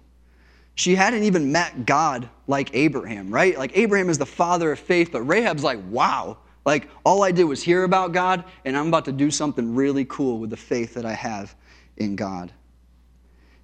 She 0.74 0.94
hadn't 0.94 1.22
even 1.22 1.52
met 1.52 1.86
God 1.86 2.28
like 2.46 2.70
Abraham, 2.74 3.30
right? 3.30 3.56
Like 3.56 3.76
Abraham 3.76 4.10
is 4.10 4.18
the 4.18 4.26
father 4.26 4.72
of 4.72 4.78
faith, 4.78 5.10
but 5.12 5.22
Rahab's 5.22 5.62
like, 5.62 5.78
wow, 5.88 6.38
like 6.66 6.88
all 7.04 7.22
I 7.22 7.30
did 7.30 7.44
was 7.44 7.62
hear 7.62 7.84
about 7.84 8.12
God, 8.12 8.44
and 8.64 8.76
I'm 8.76 8.88
about 8.88 9.04
to 9.04 9.12
do 9.12 9.30
something 9.30 9.74
really 9.74 10.04
cool 10.06 10.38
with 10.38 10.50
the 10.50 10.56
faith 10.56 10.94
that 10.94 11.04
I 11.04 11.12
have 11.12 11.54
in 11.96 12.16
God. 12.16 12.52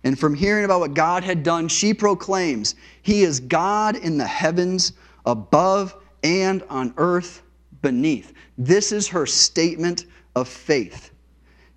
And 0.04 0.18
from 0.18 0.34
hearing 0.34 0.64
about 0.64 0.80
what 0.80 0.94
God 0.94 1.24
had 1.24 1.42
done, 1.42 1.68
she 1.68 1.92
proclaims, 1.92 2.74
He 3.02 3.22
is 3.22 3.40
God 3.40 3.96
in 3.96 4.16
the 4.16 4.26
heavens 4.26 4.92
above 5.26 5.96
and 6.22 6.62
on 6.70 6.94
earth 6.96 7.42
beneath. 7.82 8.32
This 8.56 8.92
is 8.92 9.08
her 9.08 9.26
statement 9.26 10.06
of 10.36 10.48
faith. 10.48 11.10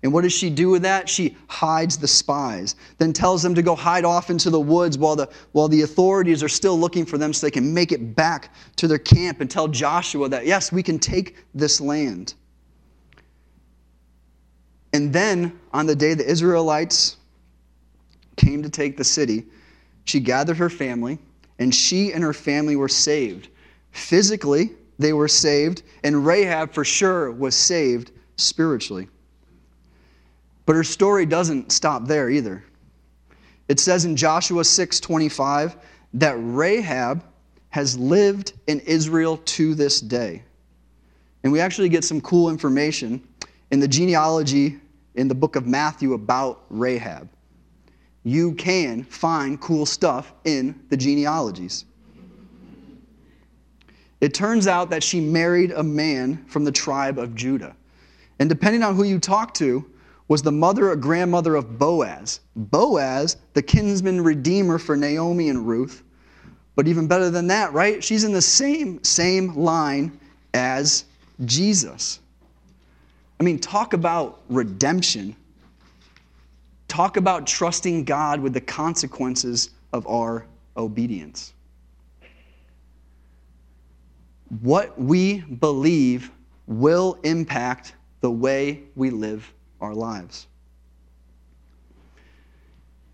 And 0.04 0.12
what 0.12 0.20
does 0.20 0.34
she 0.34 0.50
do 0.50 0.68
with 0.68 0.82
that? 0.82 1.08
She 1.08 1.34
hides 1.48 1.96
the 1.96 2.06
spies, 2.06 2.76
then 2.98 3.14
tells 3.14 3.42
them 3.42 3.54
to 3.54 3.62
go 3.62 3.74
hide 3.74 4.04
off 4.04 4.28
into 4.28 4.50
the 4.50 4.60
woods 4.60 4.98
while 4.98 5.16
the, 5.16 5.30
while 5.52 5.66
the 5.66 5.80
authorities 5.80 6.42
are 6.42 6.48
still 6.48 6.78
looking 6.78 7.06
for 7.06 7.16
them 7.16 7.32
so 7.32 7.46
they 7.46 7.50
can 7.50 7.72
make 7.72 7.90
it 7.90 8.14
back 8.14 8.52
to 8.76 8.86
their 8.86 8.98
camp 8.98 9.40
and 9.40 9.50
tell 9.50 9.66
Joshua 9.66 10.28
that, 10.28 10.44
yes, 10.44 10.70
we 10.70 10.82
can 10.82 10.98
take 10.98 11.38
this 11.54 11.80
land. 11.80 12.34
And 14.92 15.10
then, 15.10 15.58
on 15.72 15.86
the 15.86 15.96
day 15.96 16.12
the 16.12 16.30
Israelites 16.30 17.16
came 18.36 18.62
to 18.62 18.68
take 18.68 18.98
the 18.98 19.04
city, 19.04 19.46
she 20.04 20.20
gathered 20.20 20.58
her 20.58 20.68
family, 20.68 21.18
and 21.58 21.74
she 21.74 22.12
and 22.12 22.22
her 22.22 22.34
family 22.34 22.76
were 22.76 22.90
saved. 22.90 23.48
Physically, 23.92 24.72
they 24.98 25.14
were 25.14 25.28
saved, 25.28 25.82
and 26.02 26.26
Rahab 26.26 26.74
for 26.74 26.84
sure 26.84 27.32
was 27.32 27.54
saved 27.54 28.10
spiritually. 28.36 29.08
But 30.66 30.76
her 30.76 30.84
story 30.84 31.26
doesn't 31.26 31.72
stop 31.72 32.06
there 32.06 32.30
either. 32.30 32.64
It 33.68 33.80
says 33.80 34.04
in 34.04 34.16
Joshua 34.16 34.62
6:25 34.62 35.76
that 36.14 36.36
Rahab 36.38 37.24
has 37.70 37.98
lived 37.98 38.52
in 38.66 38.80
Israel 38.80 39.38
to 39.38 39.74
this 39.74 40.00
day. 40.00 40.42
And 41.42 41.52
we 41.52 41.60
actually 41.60 41.88
get 41.88 42.04
some 42.04 42.20
cool 42.20 42.48
information 42.48 43.20
in 43.70 43.80
the 43.80 43.88
genealogy 43.88 44.78
in 45.14 45.28
the 45.28 45.34
book 45.34 45.56
of 45.56 45.66
Matthew 45.66 46.14
about 46.14 46.64
Rahab. 46.70 47.28
You 48.22 48.52
can 48.54 49.04
find 49.04 49.60
cool 49.60 49.84
stuff 49.86 50.32
in 50.44 50.80
the 50.88 50.96
genealogies. 50.96 51.84
It 54.20 54.32
turns 54.32 54.66
out 54.66 54.88
that 54.90 55.02
she 55.02 55.20
married 55.20 55.72
a 55.72 55.82
man 55.82 56.44
from 56.46 56.64
the 56.64 56.72
tribe 56.72 57.18
of 57.18 57.34
Judah. 57.34 57.76
And 58.38 58.48
depending 58.48 58.82
on 58.82 58.96
who 58.96 59.04
you 59.04 59.18
talk 59.18 59.52
to, 59.54 59.84
was 60.28 60.42
the 60.42 60.52
mother 60.52 60.90
or 60.90 60.96
grandmother 60.96 61.54
of 61.54 61.78
Boaz. 61.78 62.40
Boaz, 62.56 63.36
the 63.52 63.62
kinsman 63.62 64.22
redeemer 64.22 64.78
for 64.78 64.96
Naomi 64.96 65.48
and 65.48 65.66
Ruth. 65.66 66.02
But 66.76 66.88
even 66.88 67.06
better 67.06 67.30
than 67.30 67.46
that, 67.48 67.72
right? 67.72 68.02
She's 68.02 68.24
in 68.24 68.32
the 68.32 68.42
same 68.42 69.02
same 69.04 69.54
line 69.54 70.18
as 70.54 71.04
Jesus. 71.44 72.20
I 73.38 73.44
mean, 73.44 73.58
talk 73.58 73.92
about 73.92 74.40
redemption. 74.48 75.36
Talk 76.88 77.16
about 77.16 77.46
trusting 77.46 78.04
God 78.04 78.40
with 78.40 78.54
the 78.54 78.60
consequences 78.60 79.70
of 79.92 80.06
our 80.06 80.46
obedience. 80.76 81.52
What 84.60 84.98
we 85.00 85.40
believe 85.40 86.30
will 86.66 87.18
impact 87.24 87.94
the 88.20 88.30
way 88.30 88.84
we 88.94 89.10
live 89.10 89.52
our 89.84 89.94
lives. 89.94 90.48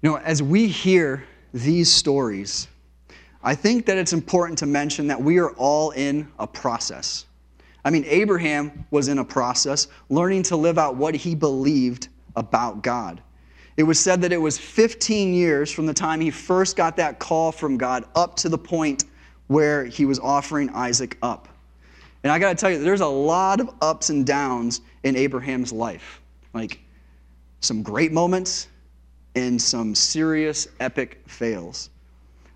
You 0.03 0.11
know, 0.11 0.17
as 0.17 0.43
we 0.43 0.67
hear 0.67 1.25
these 1.53 1.93
stories, 1.93 2.69
I 3.43 3.55
think 3.55 3.87
that 3.87 3.99
it's 3.99 4.13
important 4.13 4.59
to 4.59 4.67
mention 4.67 5.07
that 5.09 5.21
we 5.21 5.39
are 5.39 5.51
all 5.53 5.91
in 5.91 6.29
a 6.39 6.47
process. 6.47 7.27
I 7.85 7.91
mean, 7.91 8.05
Abraham 8.07 8.87
was 8.91 9.09
in 9.09 9.19
a 9.19 9.25
process 9.25 9.89
learning 10.09 10.45
to 10.45 10.57
live 10.57 10.79
out 10.79 10.97
what 10.97 11.15
he 11.15 11.35
believed 11.35 12.09
about 12.37 12.83
God. 12.83 13.21
It 13.77 13.83
was 13.83 13.99
said 13.99 14.21
that 14.23 14.33
it 14.33 14.41
was 14.41 14.59
15 14.59 15.33
years 15.33 15.71
from 15.71 15.87
the 15.87 15.95
time 15.95 16.21
he 16.21 16.31
first 16.31 16.77
got 16.77 16.97
that 16.97 17.19
call 17.19 17.51
from 17.51 17.79
God 17.79 18.05
up 18.15 18.37
to 18.37 18.49
the 18.49 18.59
point 18.59 19.05
where 19.47 19.85
he 19.85 20.05
was 20.05 20.19
offering 20.19 20.69
Isaac 20.71 21.17
up. 21.23 21.49
And 22.23 22.31
I 22.31 22.39
got 22.39 22.51
to 22.51 22.55
tell 22.55 22.71
you, 22.71 22.79
there's 22.79 23.01
a 23.01 23.07
lot 23.07 23.61
of 23.61 23.71
ups 23.81 24.11
and 24.11 24.27
downs 24.27 24.83
in 25.03 25.17
Abraham's 25.17 25.73
life. 25.73 26.20
Like 26.53 26.81
some 27.61 27.83
great 27.83 28.13
moments 28.13 28.69
and 29.35 29.61
some 29.61 29.95
serious 29.95 30.69
epic 30.81 31.23
fails. 31.27 31.91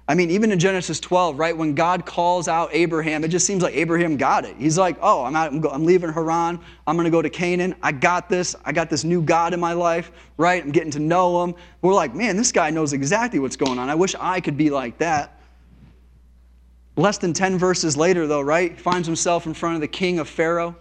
I 0.07 0.15
mean, 0.15 0.31
even 0.31 0.53
in 0.53 0.59
Genesis 0.59 1.01
12, 1.01 1.39
right, 1.39 1.57
when 1.57 1.75
God 1.75 2.05
calls 2.05 2.47
out 2.47 2.69
Abraham, 2.73 3.25
it 3.25 3.29
just 3.29 3.47
seems 3.47 3.63
like 3.63 3.75
Abraham 3.75 4.19
got 4.19 4.45
it. 4.45 4.55
He's 4.59 4.77
like, 4.77 4.99
oh, 5.01 5.25
I'm, 5.25 5.35
out, 5.35 5.51
I'm, 5.51 5.61
go, 5.61 5.71
I'm 5.71 5.87
leaving 5.87 6.13
Haran. 6.13 6.61
I'm 6.87 6.97
going 6.97 7.05
to 7.05 7.11
go 7.11 7.23
to 7.23 7.31
Canaan. 7.31 7.75
I 7.83 7.93
got 7.93 8.29
this. 8.29 8.55
I 8.67 8.73
got 8.73 8.91
this 8.91 9.03
new 9.03 9.23
God 9.23 9.55
in 9.55 9.61
my 9.61 9.73
life, 9.73 10.13
right? 10.37 10.63
I'm 10.63 10.73
getting 10.73 10.91
to 10.91 10.99
know 10.99 11.43
him. 11.43 11.55
We're 11.81 11.95
like, 11.95 12.15
man, 12.15 12.37
this 12.37 12.53
guy 12.53 12.69
knows 12.69 12.93
exactly 12.93 13.39
what's 13.39 13.57
going 13.57 13.79
on. 13.79 13.89
I 13.89 13.95
wish 13.95 14.15
I 14.21 14.41
could 14.41 14.59
be 14.59 14.69
like 14.69 14.99
that. 14.99 15.41
Less 16.97 17.17
than 17.17 17.33
10 17.33 17.57
verses 17.57 17.97
later, 17.97 18.27
though, 18.27 18.43
right, 18.43 18.73
he 18.73 18.79
finds 18.79 19.07
himself 19.09 19.47
in 19.47 19.55
front 19.55 19.77
of 19.77 19.81
the 19.81 19.89
king 19.89 20.19
of 20.19 20.29
Pharaoh 20.29 20.77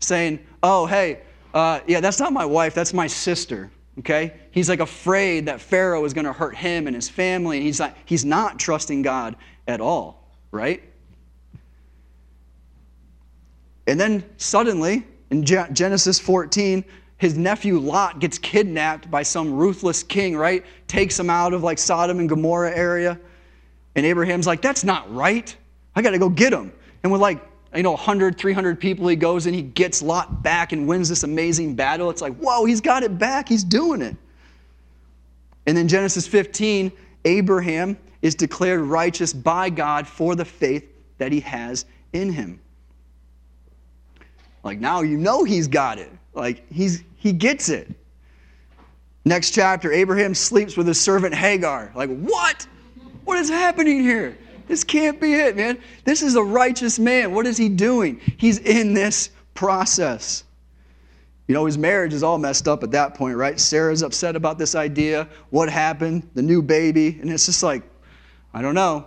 saying, 0.00 0.40
oh, 0.62 0.86
hey, 0.86 1.20
uh, 1.54 1.80
yeah, 1.86 2.00
that's 2.00 2.18
not 2.18 2.32
my 2.32 2.44
wife, 2.44 2.74
that's 2.74 2.92
my 2.92 3.06
sister. 3.06 3.70
Okay? 4.00 4.34
He's 4.50 4.68
like 4.68 4.80
afraid 4.80 5.46
that 5.46 5.60
Pharaoh 5.60 6.04
is 6.04 6.12
going 6.12 6.26
to 6.26 6.32
hurt 6.32 6.56
him 6.56 6.88
and 6.88 6.96
his 6.96 7.08
family. 7.08 7.58
And 7.58 7.66
he's 7.66 7.78
not, 7.78 7.96
he's 8.04 8.24
not 8.24 8.58
trusting 8.58 9.02
God 9.02 9.36
at 9.68 9.80
all, 9.80 10.28
right? 10.50 10.82
And 13.86 14.00
then 14.00 14.24
suddenly, 14.36 15.06
in 15.30 15.44
Genesis 15.44 16.18
14, 16.18 16.84
his 17.18 17.36
nephew 17.36 17.78
Lot 17.78 18.18
gets 18.18 18.38
kidnapped 18.38 19.10
by 19.10 19.22
some 19.22 19.52
ruthless 19.52 20.02
king, 20.02 20.36
right? 20.36 20.64
Takes 20.88 21.18
him 21.18 21.30
out 21.30 21.52
of 21.52 21.62
like 21.62 21.78
Sodom 21.78 22.18
and 22.18 22.28
Gomorrah 22.28 22.74
area. 22.74 23.18
And 23.94 24.04
Abraham's 24.04 24.46
like, 24.46 24.60
that's 24.60 24.82
not 24.82 25.12
right. 25.14 25.54
I 25.94 26.02
got 26.02 26.10
to 26.10 26.18
go 26.18 26.28
get 26.28 26.52
him. 26.52 26.72
And 27.02 27.12
we're 27.12 27.18
like, 27.18 27.40
you 27.74 27.82
know, 27.82 27.92
100, 27.92 28.38
300 28.38 28.78
people. 28.78 29.08
He 29.08 29.16
goes 29.16 29.46
and 29.46 29.54
he 29.54 29.62
gets 29.62 30.02
Lot 30.02 30.42
back 30.42 30.72
and 30.72 30.86
wins 30.86 31.08
this 31.08 31.22
amazing 31.22 31.74
battle. 31.74 32.10
It's 32.10 32.22
like, 32.22 32.36
whoa, 32.36 32.64
he's 32.64 32.80
got 32.80 33.02
it 33.02 33.18
back. 33.18 33.48
He's 33.48 33.64
doing 33.64 34.00
it. 34.02 34.16
And 35.66 35.76
then 35.76 35.88
Genesis 35.88 36.26
15, 36.26 36.92
Abraham 37.24 37.96
is 38.22 38.34
declared 38.34 38.80
righteous 38.80 39.32
by 39.32 39.70
God 39.70 40.06
for 40.06 40.34
the 40.34 40.44
faith 40.44 40.88
that 41.18 41.32
he 41.32 41.40
has 41.40 41.84
in 42.12 42.30
him. 42.30 42.60
Like 44.62 44.78
now 44.78 45.02
you 45.02 45.18
know 45.18 45.44
he's 45.44 45.68
got 45.68 45.98
it. 45.98 46.10
Like 46.32 46.64
he's 46.72 47.02
he 47.16 47.32
gets 47.32 47.68
it. 47.68 47.88
Next 49.24 49.52
chapter, 49.52 49.92
Abraham 49.92 50.34
sleeps 50.34 50.76
with 50.76 50.86
his 50.86 51.00
servant 51.00 51.34
Hagar. 51.34 51.90
Like, 51.94 52.10
what? 52.18 52.66
What 53.24 53.38
is 53.38 53.48
happening 53.48 54.00
here? 54.00 54.36
This 54.66 54.84
can't 54.84 55.20
be 55.20 55.34
it, 55.34 55.56
man. 55.56 55.78
This 56.04 56.22
is 56.22 56.36
a 56.36 56.42
righteous 56.42 56.98
man. 56.98 57.32
What 57.32 57.46
is 57.46 57.56
he 57.56 57.68
doing? 57.68 58.20
He's 58.36 58.58
in 58.58 58.94
this 58.94 59.30
process. 59.54 60.44
You 61.46 61.54
know, 61.54 61.66
his 61.66 61.76
marriage 61.76 62.14
is 62.14 62.22
all 62.22 62.38
messed 62.38 62.66
up 62.68 62.82
at 62.82 62.90
that 62.92 63.14
point, 63.14 63.36
right? 63.36 63.60
Sarah's 63.60 64.02
upset 64.02 64.34
about 64.34 64.58
this 64.58 64.74
idea. 64.74 65.28
What 65.50 65.68
happened? 65.68 66.28
The 66.34 66.42
new 66.42 66.62
baby. 66.62 67.18
And 67.20 67.30
it's 67.30 67.46
just 67.46 67.62
like, 67.62 67.82
I 68.54 68.62
don't 68.62 68.74
know. 68.74 69.06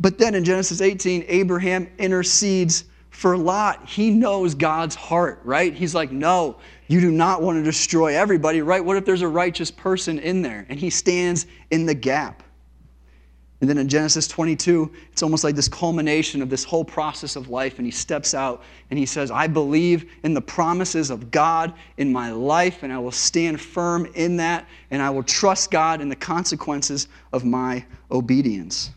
But 0.00 0.18
then 0.18 0.34
in 0.34 0.44
Genesis 0.44 0.80
18, 0.80 1.26
Abraham 1.28 1.88
intercedes 1.98 2.84
for 3.10 3.36
Lot. 3.36 3.86
He 3.86 4.10
knows 4.10 4.54
God's 4.54 4.94
heart, 4.94 5.40
right? 5.44 5.74
He's 5.74 5.94
like, 5.94 6.10
no, 6.10 6.56
you 6.88 7.00
do 7.00 7.12
not 7.12 7.42
want 7.42 7.58
to 7.58 7.62
destroy 7.62 8.16
everybody, 8.16 8.62
right? 8.62 8.84
What 8.84 8.96
if 8.96 9.04
there's 9.04 9.22
a 9.22 9.28
righteous 9.28 9.70
person 9.70 10.18
in 10.18 10.42
there? 10.42 10.66
And 10.68 10.80
he 10.80 10.90
stands 10.90 11.46
in 11.70 11.86
the 11.86 11.94
gap. 11.94 12.42
And 13.60 13.68
then 13.68 13.76
in 13.76 13.88
Genesis 13.88 14.26
22, 14.26 14.90
it's 15.12 15.22
almost 15.22 15.44
like 15.44 15.54
this 15.54 15.68
culmination 15.68 16.40
of 16.40 16.48
this 16.48 16.64
whole 16.64 16.84
process 16.84 17.36
of 17.36 17.50
life. 17.50 17.76
And 17.76 17.86
he 17.86 17.90
steps 17.90 18.32
out 18.32 18.62
and 18.88 18.98
he 18.98 19.04
says, 19.04 19.30
I 19.30 19.46
believe 19.46 20.10
in 20.22 20.32
the 20.32 20.40
promises 20.40 21.10
of 21.10 21.30
God 21.30 21.74
in 21.98 22.10
my 22.10 22.32
life, 22.32 22.82
and 22.82 22.92
I 22.92 22.98
will 22.98 23.12
stand 23.12 23.60
firm 23.60 24.06
in 24.14 24.36
that, 24.38 24.66
and 24.90 25.02
I 25.02 25.10
will 25.10 25.22
trust 25.22 25.70
God 25.70 26.00
in 26.00 26.08
the 26.08 26.16
consequences 26.16 27.08
of 27.34 27.44
my 27.44 27.84
obedience. 28.10 28.90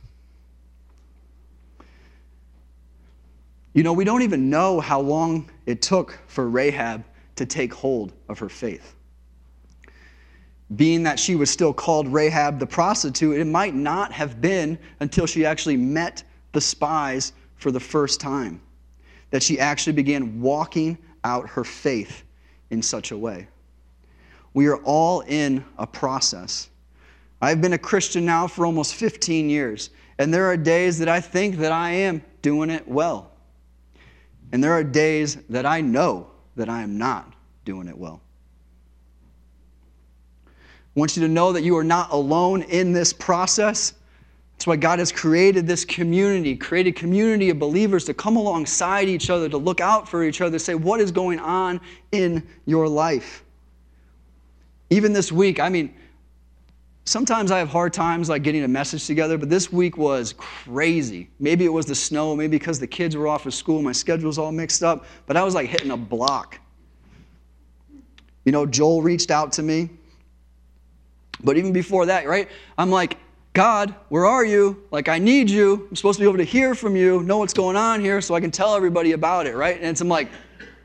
You 3.73 3.83
know, 3.83 3.91
we 3.91 4.05
don't 4.05 4.21
even 4.21 4.49
know 4.49 4.79
how 4.79 5.01
long 5.01 5.49
it 5.65 5.81
took 5.81 6.17
for 6.27 6.47
Rahab 6.47 7.03
to 7.35 7.45
take 7.45 7.73
hold 7.73 8.13
of 8.29 8.39
her 8.39 8.49
faith 8.49 8.95
being 10.75 11.03
that 11.03 11.19
she 11.19 11.35
was 11.35 11.49
still 11.49 11.73
called 11.73 12.07
Rahab 12.07 12.59
the 12.59 12.65
prostitute, 12.65 13.39
it 13.39 13.45
might 13.45 13.75
not 13.75 14.11
have 14.11 14.41
been 14.41 14.77
until 14.99 15.25
she 15.25 15.45
actually 15.45 15.77
met 15.77 16.23
the 16.53 16.61
spies 16.61 17.33
for 17.55 17.71
the 17.71 17.79
first 17.79 18.19
time 18.19 18.61
that 19.31 19.43
she 19.43 19.59
actually 19.59 19.93
began 19.93 20.41
walking 20.41 20.97
out 21.23 21.49
her 21.49 21.63
faith 21.63 22.23
in 22.69 22.81
such 22.81 23.11
a 23.11 23.17
way. 23.17 23.47
We 24.53 24.67
are 24.67 24.77
all 24.83 25.21
in 25.21 25.65
a 25.77 25.87
process. 25.87 26.69
I've 27.41 27.59
been 27.59 27.73
a 27.73 27.77
Christian 27.77 28.25
now 28.25 28.47
for 28.47 28.65
almost 28.65 28.95
15 28.95 29.49
years, 29.49 29.89
and 30.19 30.33
there 30.33 30.45
are 30.45 30.55
days 30.55 30.99
that 30.99 31.09
I 31.09 31.19
think 31.19 31.57
that 31.57 31.71
I 31.71 31.91
am 31.91 32.23
doing 32.41 32.69
it 32.69 32.87
well. 32.87 33.31
And 34.51 34.63
there 34.63 34.73
are 34.73 34.83
days 34.83 35.37
that 35.49 35.65
I 35.65 35.81
know 35.81 36.29
that 36.55 36.69
I 36.69 36.83
am 36.83 36.97
not 36.97 37.33
doing 37.65 37.87
it 37.87 37.97
well. 37.97 38.21
I 40.95 40.99
want 40.99 41.17
you 41.17 41.23
to 41.23 41.29
know 41.29 41.51
that 41.53 41.63
you 41.63 41.75
are 41.77 41.83
not 41.83 42.11
alone 42.11 42.61
in 42.63 42.93
this 42.93 43.13
process. 43.13 43.93
That's 44.53 44.67
why 44.67 44.75
God 44.75 44.99
has 44.99 45.11
created 45.11 45.65
this 45.65 45.83
community, 45.83 46.55
created 46.55 46.95
community 46.95 47.49
of 47.49 47.57
believers 47.57 48.05
to 48.05 48.13
come 48.13 48.35
alongside 48.35 49.09
each 49.09 49.31
other, 49.31 49.49
to 49.49 49.57
look 49.57 49.81
out 49.81 50.07
for 50.07 50.23
each 50.23 50.39
other, 50.39 50.59
say, 50.59 50.75
what 50.75 50.99
is 51.01 51.11
going 51.11 51.39
on 51.39 51.81
in 52.11 52.47
your 52.65 52.87
life? 52.87 53.43
Even 54.91 55.11
this 55.11 55.31
week, 55.31 55.59
I 55.59 55.69
mean, 55.69 55.95
sometimes 57.05 57.49
I 57.49 57.57
have 57.57 57.69
hard 57.69 57.91
times 57.91 58.29
like 58.29 58.43
getting 58.43 58.63
a 58.63 58.67
message 58.67 59.07
together, 59.07 59.39
but 59.39 59.49
this 59.49 59.71
week 59.73 59.97
was 59.97 60.33
crazy. 60.37 61.27
Maybe 61.39 61.65
it 61.65 61.73
was 61.73 61.87
the 61.87 61.95
snow, 61.95 62.35
maybe 62.35 62.57
because 62.59 62.79
the 62.79 62.87
kids 62.87 63.17
were 63.17 63.27
off 63.27 63.47
of 63.47 63.55
school, 63.55 63.81
my 63.81 63.91
schedule's 63.91 64.37
all 64.37 64.51
mixed 64.51 64.83
up, 64.83 65.05
but 65.25 65.35
I 65.35 65.43
was 65.43 65.55
like 65.55 65.67
hitting 65.67 65.91
a 65.91 65.97
block. 65.97 66.59
You 68.45 68.51
know, 68.51 68.67
Joel 68.67 69.01
reached 69.01 69.31
out 69.31 69.51
to 69.53 69.63
me 69.63 69.89
but 71.43 71.57
even 71.57 71.71
before 71.73 72.05
that, 72.07 72.27
right? 72.27 72.49
I'm 72.77 72.89
like, 72.89 73.17
God, 73.53 73.93
where 74.09 74.25
are 74.25 74.43
you? 74.43 74.83
Like, 74.91 75.09
I 75.09 75.19
need 75.19 75.49
you. 75.49 75.87
I'm 75.89 75.95
supposed 75.95 76.17
to 76.17 76.23
be 76.23 76.27
able 76.27 76.39
to 76.39 76.43
hear 76.43 76.73
from 76.73 76.95
you, 76.95 77.21
know 77.23 77.37
what's 77.37 77.53
going 77.53 77.75
on 77.75 78.01
here, 78.01 78.19
so 78.19 78.33
I 78.33 78.41
can 78.41 78.51
tell 78.51 78.75
everybody 78.75 79.11
about 79.11 79.45
it, 79.45 79.55
right? 79.55 79.77
And 79.77 79.85
it's, 79.85 80.01
I'm 80.01 80.09
like, 80.09 80.29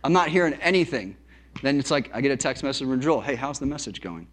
I'm 0.04 0.12
not 0.12 0.28
hearing 0.28 0.54
anything. 0.54 1.16
Then 1.62 1.78
it's 1.78 1.90
like, 1.90 2.10
I 2.14 2.20
get 2.20 2.30
a 2.30 2.36
text 2.36 2.62
message 2.62 2.86
from 2.86 3.00
Joel, 3.00 3.20
hey, 3.20 3.34
how's 3.34 3.58
the 3.58 3.66
message 3.66 4.00
going? 4.00 4.28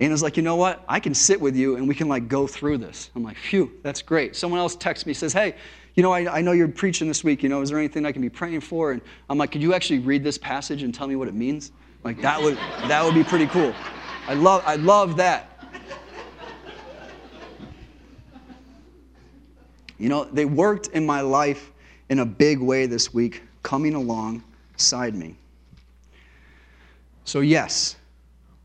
And 0.00 0.12
it's 0.12 0.22
like, 0.22 0.36
you 0.36 0.42
know 0.42 0.56
what? 0.56 0.84
I 0.88 1.00
can 1.00 1.12
sit 1.12 1.40
with 1.40 1.56
you 1.56 1.76
and 1.76 1.88
we 1.88 1.94
can 1.94 2.08
like 2.08 2.28
go 2.28 2.46
through 2.46 2.78
this. 2.78 3.10
I'm 3.16 3.24
like, 3.24 3.36
phew, 3.36 3.72
that's 3.82 4.00
great. 4.00 4.36
Someone 4.36 4.60
else 4.60 4.76
texts 4.76 5.06
me, 5.06 5.14
says, 5.14 5.32
hey, 5.32 5.56
you 5.94 6.02
know, 6.04 6.12
I, 6.12 6.38
I 6.38 6.40
know 6.40 6.52
you're 6.52 6.68
preaching 6.68 7.08
this 7.08 7.24
week. 7.24 7.42
You 7.42 7.48
know, 7.48 7.62
is 7.62 7.70
there 7.70 7.78
anything 7.78 8.06
I 8.06 8.12
can 8.12 8.22
be 8.22 8.28
praying 8.28 8.60
for? 8.60 8.92
And 8.92 9.02
I'm 9.28 9.38
like, 9.38 9.50
could 9.50 9.62
you 9.62 9.74
actually 9.74 9.98
read 9.98 10.22
this 10.22 10.38
passage 10.38 10.84
and 10.84 10.94
tell 10.94 11.08
me 11.08 11.16
what 11.16 11.26
it 11.26 11.34
means? 11.34 11.72
Like 12.04 12.20
that 12.22 12.40
would 12.40 12.56
that 12.86 13.04
would 13.04 13.14
be 13.14 13.24
pretty 13.24 13.46
cool. 13.48 13.74
I 14.28 14.34
love 14.34 14.62
I 14.64 14.76
love 14.76 15.16
that. 15.16 15.57
You 19.98 20.08
know, 20.08 20.24
they 20.24 20.44
worked 20.44 20.88
in 20.88 21.04
my 21.04 21.20
life 21.20 21.72
in 22.08 22.20
a 22.20 22.26
big 22.26 22.60
way 22.60 22.86
this 22.86 23.12
week, 23.12 23.42
coming 23.62 23.94
alongside 23.94 25.14
me. 25.14 25.36
So, 27.24 27.40
yes, 27.40 27.96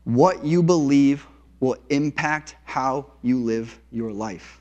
what 0.04 0.44
you 0.44 0.62
believe 0.62 1.26
will 1.60 1.76
impact 1.90 2.56
how 2.64 3.06
you 3.22 3.38
live 3.42 3.78
your 3.90 4.12
life. 4.12 4.60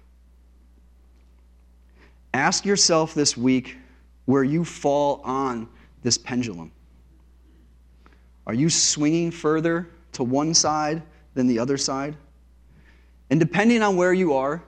Ask 2.33 2.65
yourself 2.65 3.13
this 3.13 3.37
week 3.37 3.77
where 4.25 4.43
you 4.43 4.65
fall 4.65 5.21
on 5.23 5.69
this 6.01 6.17
pendulum. 6.17 6.71
Are 8.47 8.53
you 8.53 8.69
swinging 8.69 9.31
further 9.31 9.89
to 10.13 10.23
one 10.23 10.53
side 10.53 11.01
than 11.33 11.47
the 11.47 11.59
other 11.59 11.77
side? 11.77 12.15
And 13.29 13.39
depending 13.39 13.81
on 13.81 13.95
where 13.95 14.13
you 14.13 14.33
are, 14.33 14.63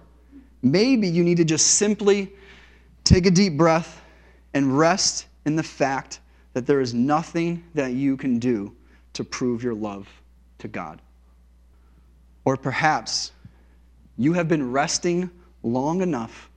maybe 0.65 1.07
you 1.07 1.23
need 1.23 1.37
to 1.37 1.45
just 1.45 1.75
simply 1.75 2.33
take 3.03 3.27
a 3.27 3.31
deep 3.31 3.55
breath 3.55 4.01
and 4.53 4.77
rest 4.77 5.27
in 5.45 5.55
the 5.55 5.63
fact 5.63 6.19
that 6.53 6.65
there 6.65 6.81
is 6.81 6.93
nothing 6.93 7.63
that 7.75 7.93
you 7.93 8.17
can 8.17 8.39
do 8.39 8.75
to 9.13 9.23
prove 9.23 9.63
your 9.63 9.75
love 9.75 10.07
to 10.57 10.67
God. 10.67 11.01
Or 12.45 12.57
perhaps 12.57 13.31
you 14.17 14.33
have 14.33 14.47
been 14.47 14.71
resting 14.71 15.29
long 15.61 16.01
enough, 16.01 16.49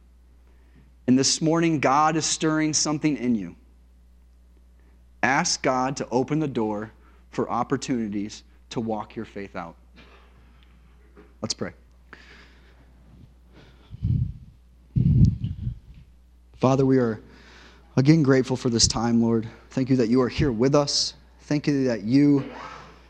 and 1.07 1.19
this 1.19 1.43
morning 1.43 1.79
God 1.79 2.17
is 2.17 2.25
stirring 2.25 2.73
something 2.73 3.17
in 3.17 3.35
you. 3.35 3.57
Ask 5.23 5.63
God 5.63 5.97
to 5.99 6.09
open 6.11 6.39
the 6.39 6.49
door 6.49 6.93
for 7.31 7.51
opportunities 7.51 8.43
to 8.71 8.81
walk 8.81 9.17
your 9.17 9.25
faith 9.25 9.55
out. 9.55 9.77
Let's 11.43 11.55
pray. 11.55 11.73
Father, 16.59 16.85
we 16.85 16.99
are 16.99 17.21
again 17.97 18.25
grateful 18.25 18.57
for 18.57 18.69
this 18.69 18.89
time, 18.89 19.23
Lord. 19.23 19.49
Thank 19.71 19.91
you 19.91 19.95
that 19.95 20.09
you 20.09 20.21
are 20.23 20.29
here 20.29 20.51
with 20.51 20.75
us. 20.75 21.15
Thank 21.43 21.69
you 21.69 21.85
that 21.85 22.03
you 22.03 22.51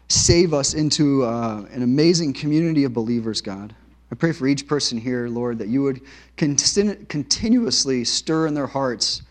save 0.09 0.53
us 0.53 0.75
into 0.75 1.25
uh, 1.25 1.65
an 1.71 1.83
amazing 1.83 2.35
community 2.35 2.85
of 2.85 2.93
believers, 2.93 3.41
God. 3.41 3.75
I 4.13 4.17
pray 4.17 4.33
for 4.33 4.47
each 4.47 4.67
person 4.67 4.99
here, 4.99 5.29
Lord, 5.29 5.57
that 5.61 5.69
you 5.69 5.83
would 5.83 6.03
continuously 6.37 8.05
stir 8.05 8.49
in 8.49 8.53
their 8.53 8.67
hearts 8.67 9.23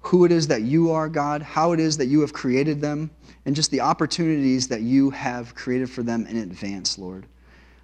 who 0.00 0.24
it 0.24 0.32
is 0.32 0.46
that 0.46 0.62
you 0.62 0.90
are, 0.90 1.10
God, 1.10 1.42
how 1.42 1.72
it 1.72 1.80
is 1.80 1.98
that 1.98 2.06
you 2.06 2.22
have 2.22 2.32
created 2.32 2.80
them, 2.80 3.10
and 3.44 3.54
just 3.54 3.70
the 3.70 3.82
opportunities 3.82 4.68
that 4.68 4.80
you 4.80 5.10
have 5.10 5.54
created 5.54 5.90
for 5.90 6.02
them 6.02 6.26
in 6.28 6.38
advance, 6.38 6.96
Lord. 6.96 7.26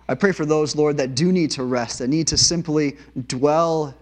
I 0.09 0.15
pray 0.15 0.33
for 0.33 0.47
those, 0.47 0.75
Lord, 0.75 0.97
that 0.97 1.15
do 1.15 1.33
need 1.33 1.51
to 1.51 1.65
rest, 1.65 1.99
that 1.99 2.09
need 2.09 2.29
to 2.29 2.39
simply 2.39 2.97
dwell 3.27 3.95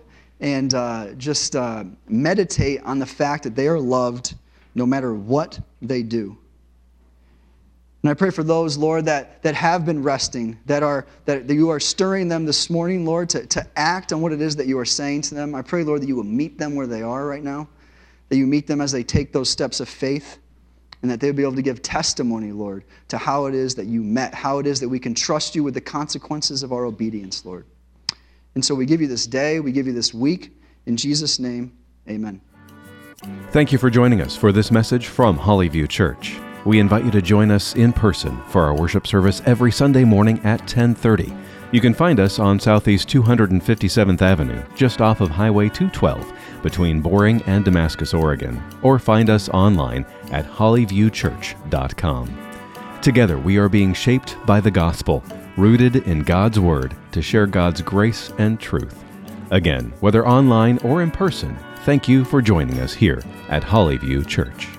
and 0.45 0.75
uh, 0.75 1.15
just 1.15 1.57
uh, 1.57 1.85
meditate 2.07 2.83
on 2.83 2.99
the 2.99 3.07
fact 3.07 3.45
that 3.45 3.57
they 3.57 3.67
are 3.67 3.81
loved 3.81 4.35
no 4.75 4.85
matter 4.85 5.15
what 5.15 5.59
they 5.81 6.03
do. 6.03 6.37
And 8.03 8.11
I 8.11 8.15
pray 8.15 8.29
for 8.29 8.45
those, 8.45 8.77
Lord, 8.77 9.07
that, 9.07 9.43
that 9.43 9.55
have 9.55 9.87
been 9.87 10.03
resting, 10.03 10.59
that, 10.67 10.83
are, 10.83 11.07
that, 11.25 11.49
that 11.49 11.55
you 11.55 11.71
are 11.71 11.81
stirring 11.81 12.29
them 12.29 12.45
this 12.45 12.69
morning, 12.69 13.07
Lord, 13.07 13.31
to, 13.31 13.47
to 13.47 13.67
act 13.77 14.13
on 14.13 14.21
what 14.21 14.33
it 14.33 14.43
is 14.43 14.55
that 14.57 14.67
you 14.67 14.79
are 14.79 14.85
saying 14.85 15.23
to 15.23 15.35
them. 15.35 15.55
I 15.55 15.63
pray, 15.63 15.83
Lord, 15.83 16.03
that 16.03 16.09
you 16.09 16.17
will 16.17 16.25
meet 16.25 16.59
them 16.59 16.75
where 16.75 16.87
they 16.87 17.01
are 17.01 17.27
right 17.27 17.43
now, 17.43 17.67
that 18.29 18.37
you 18.37 18.47
meet 18.47 18.67
them 18.67 18.83
as 18.83 18.93
they 18.93 19.03
take 19.03 19.33
those 19.33 19.49
steps 19.49 19.81
of 19.81 19.89
faith, 19.89 20.37
and 21.01 21.11
that 21.11 21.21
they'll 21.21 21.33
be 21.33 21.43
able 21.43 21.55
to 21.55 21.63
give 21.63 21.81
testimony, 21.81 22.53
Lord, 22.53 22.85
to 23.09 23.17
how 23.17 23.47
it 23.47 23.55
is 23.55 23.75
that 23.77 23.87
you 23.87 24.03
met, 24.03 24.35
how 24.35 24.59
it 24.59 24.67
is 24.67 24.79
that 24.81 24.91
we 24.91 24.99
can 24.99 25.15
trust 25.15 25.55
you 25.55 25.65
with 25.65 25.73
the 25.73 25.81
consequences 25.81 26.63
of 26.63 26.71
our 26.71 26.85
obedience, 26.85 27.47
Lord. 27.47 27.65
And 28.55 28.64
so 28.64 28.75
we 28.75 28.87
give 28.87 29.01
you 29.01 29.07
this 29.07 29.27
day, 29.27 29.61
we 29.61 29.73
give 29.73 29.87
you 29.87 29.93
this 29.93 30.14
week. 30.14 30.53
In 30.87 30.97
Jesus' 30.97 31.38
name, 31.38 31.77
amen. 32.09 32.40
Thank 33.51 33.73
you 33.73 33.79
for 33.79 33.90
joining 33.90 34.21
us 34.21 34.37
for 34.37 34.53
this 34.53 34.71
message 34.71 35.07
from 35.07 35.38
Hollyview 35.38 35.88
Church. 35.88 36.38
We 36.64 36.79
invite 36.79 37.05
you 37.05 37.11
to 37.12 37.23
join 37.23 37.51
us 37.51 37.75
in 37.75 37.93
person 37.93 38.40
for 38.49 38.62
our 38.62 38.75
worship 38.75 39.07
service 39.07 39.43
every 39.45 39.71
Sunday 39.71 40.05
morning 40.05 40.38
at 40.45 40.61
1030. 40.61 41.33
You 41.73 41.81
can 41.81 41.93
find 41.93 42.21
us 42.21 42.38
on 42.38 42.61
Southeast 42.61 43.09
257th 43.09 44.23
Avenue, 44.23 44.62
just 44.77 45.01
off 45.01 45.21
of 45.21 45.31
Highway 45.31 45.69
212, 45.69 46.33
between 46.62 47.01
Boring 47.01 47.43
and 47.47 47.64
Damascus, 47.64 48.14
Oregon, 48.14 48.62
or 48.83 48.99
find 48.99 49.29
us 49.29 49.49
online 49.49 50.07
at 50.31 50.47
hollyviewchurch.com. 50.47 52.38
Together, 53.03 53.38
we 53.38 53.59
are 53.59 53.69
being 53.69 53.93
shaped 53.93 54.37
by 54.47 54.61
the 54.61 54.71
gospel, 54.71 55.23
rooted 55.57 55.97
in 55.97 56.23
God's 56.23 56.59
Word 56.59 56.95
to 57.12 57.23
share 57.23 57.47
God's 57.47 57.81
grace 57.83 58.33
and 58.38 58.59
truth. 58.59 59.05
Again, 59.51 59.93
whether 60.01 60.27
online 60.27 60.79
or 60.79 61.03
in 61.03 61.11
person, 61.11 61.57
thank 61.85 62.09
you 62.09 62.25
for 62.25 62.43
joining 62.43 62.81
us 62.81 62.93
here 62.93 63.23
at 63.49 63.62
Hollyview 63.62 64.27
Church. 64.27 64.74